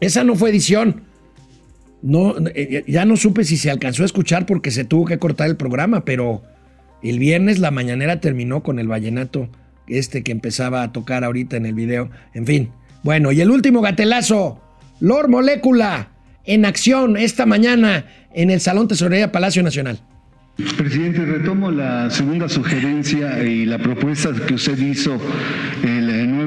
[0.00, 1.02] Esa no fue edición.
[2.02, 5.48] No, eh, ya no supe si se alcanzó a escuchar porque se tuvo que cortar
[5.48, 6.42] el programa, pero
[7.02, 9.48] el viernes la mañanera terminó con el vallenato
[9.86, 12.10] este que empezaba a tocar ahorita en el video.
[12.32, 12.70] En fin.
[13.02, 14.60] Bueno, y el último gatelazo.
[15.00, 16.10] Lord Molécula
[16.44, 20.00] en acción esta mañana en el Salón Tesorería Palacio Nacional.
[20.76, 25.18] Presidente, retomo la segunda sugerencia y la propuesta que usted hizo
[25.82, 25.99] el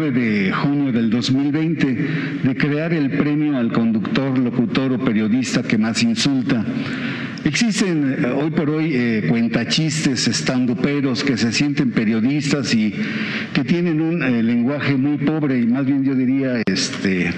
[0.04, 1.98] 9 de junio del 2020
[2.44, 6.66] de crear el premio al conductor, locutor o periodista que más insulta.
[7.46, 12.94] Existen eh, hoy por hoy eh, cuentachistes, estandoperos que se sienten periodistas y
[13.54, 17.32] que tienen un eh, lenguaje muy pobre y más bien yo diría este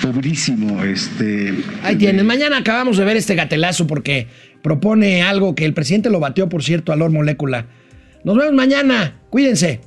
[0.00, 0.84] pobrísimo.
[0.84, 1.52] Este,
[1.82, 2.26] Ahí tienen.
[2.26, 4.28] Mañana acabamos de ver este gatelazo porque
[4.62, 7.66] propone algo que el presidente lo bateó, por cierto, a Lord Molécula.
[8.22, 9.20] Nos vemos mañana.
[9.30, 9.80] Cuídense.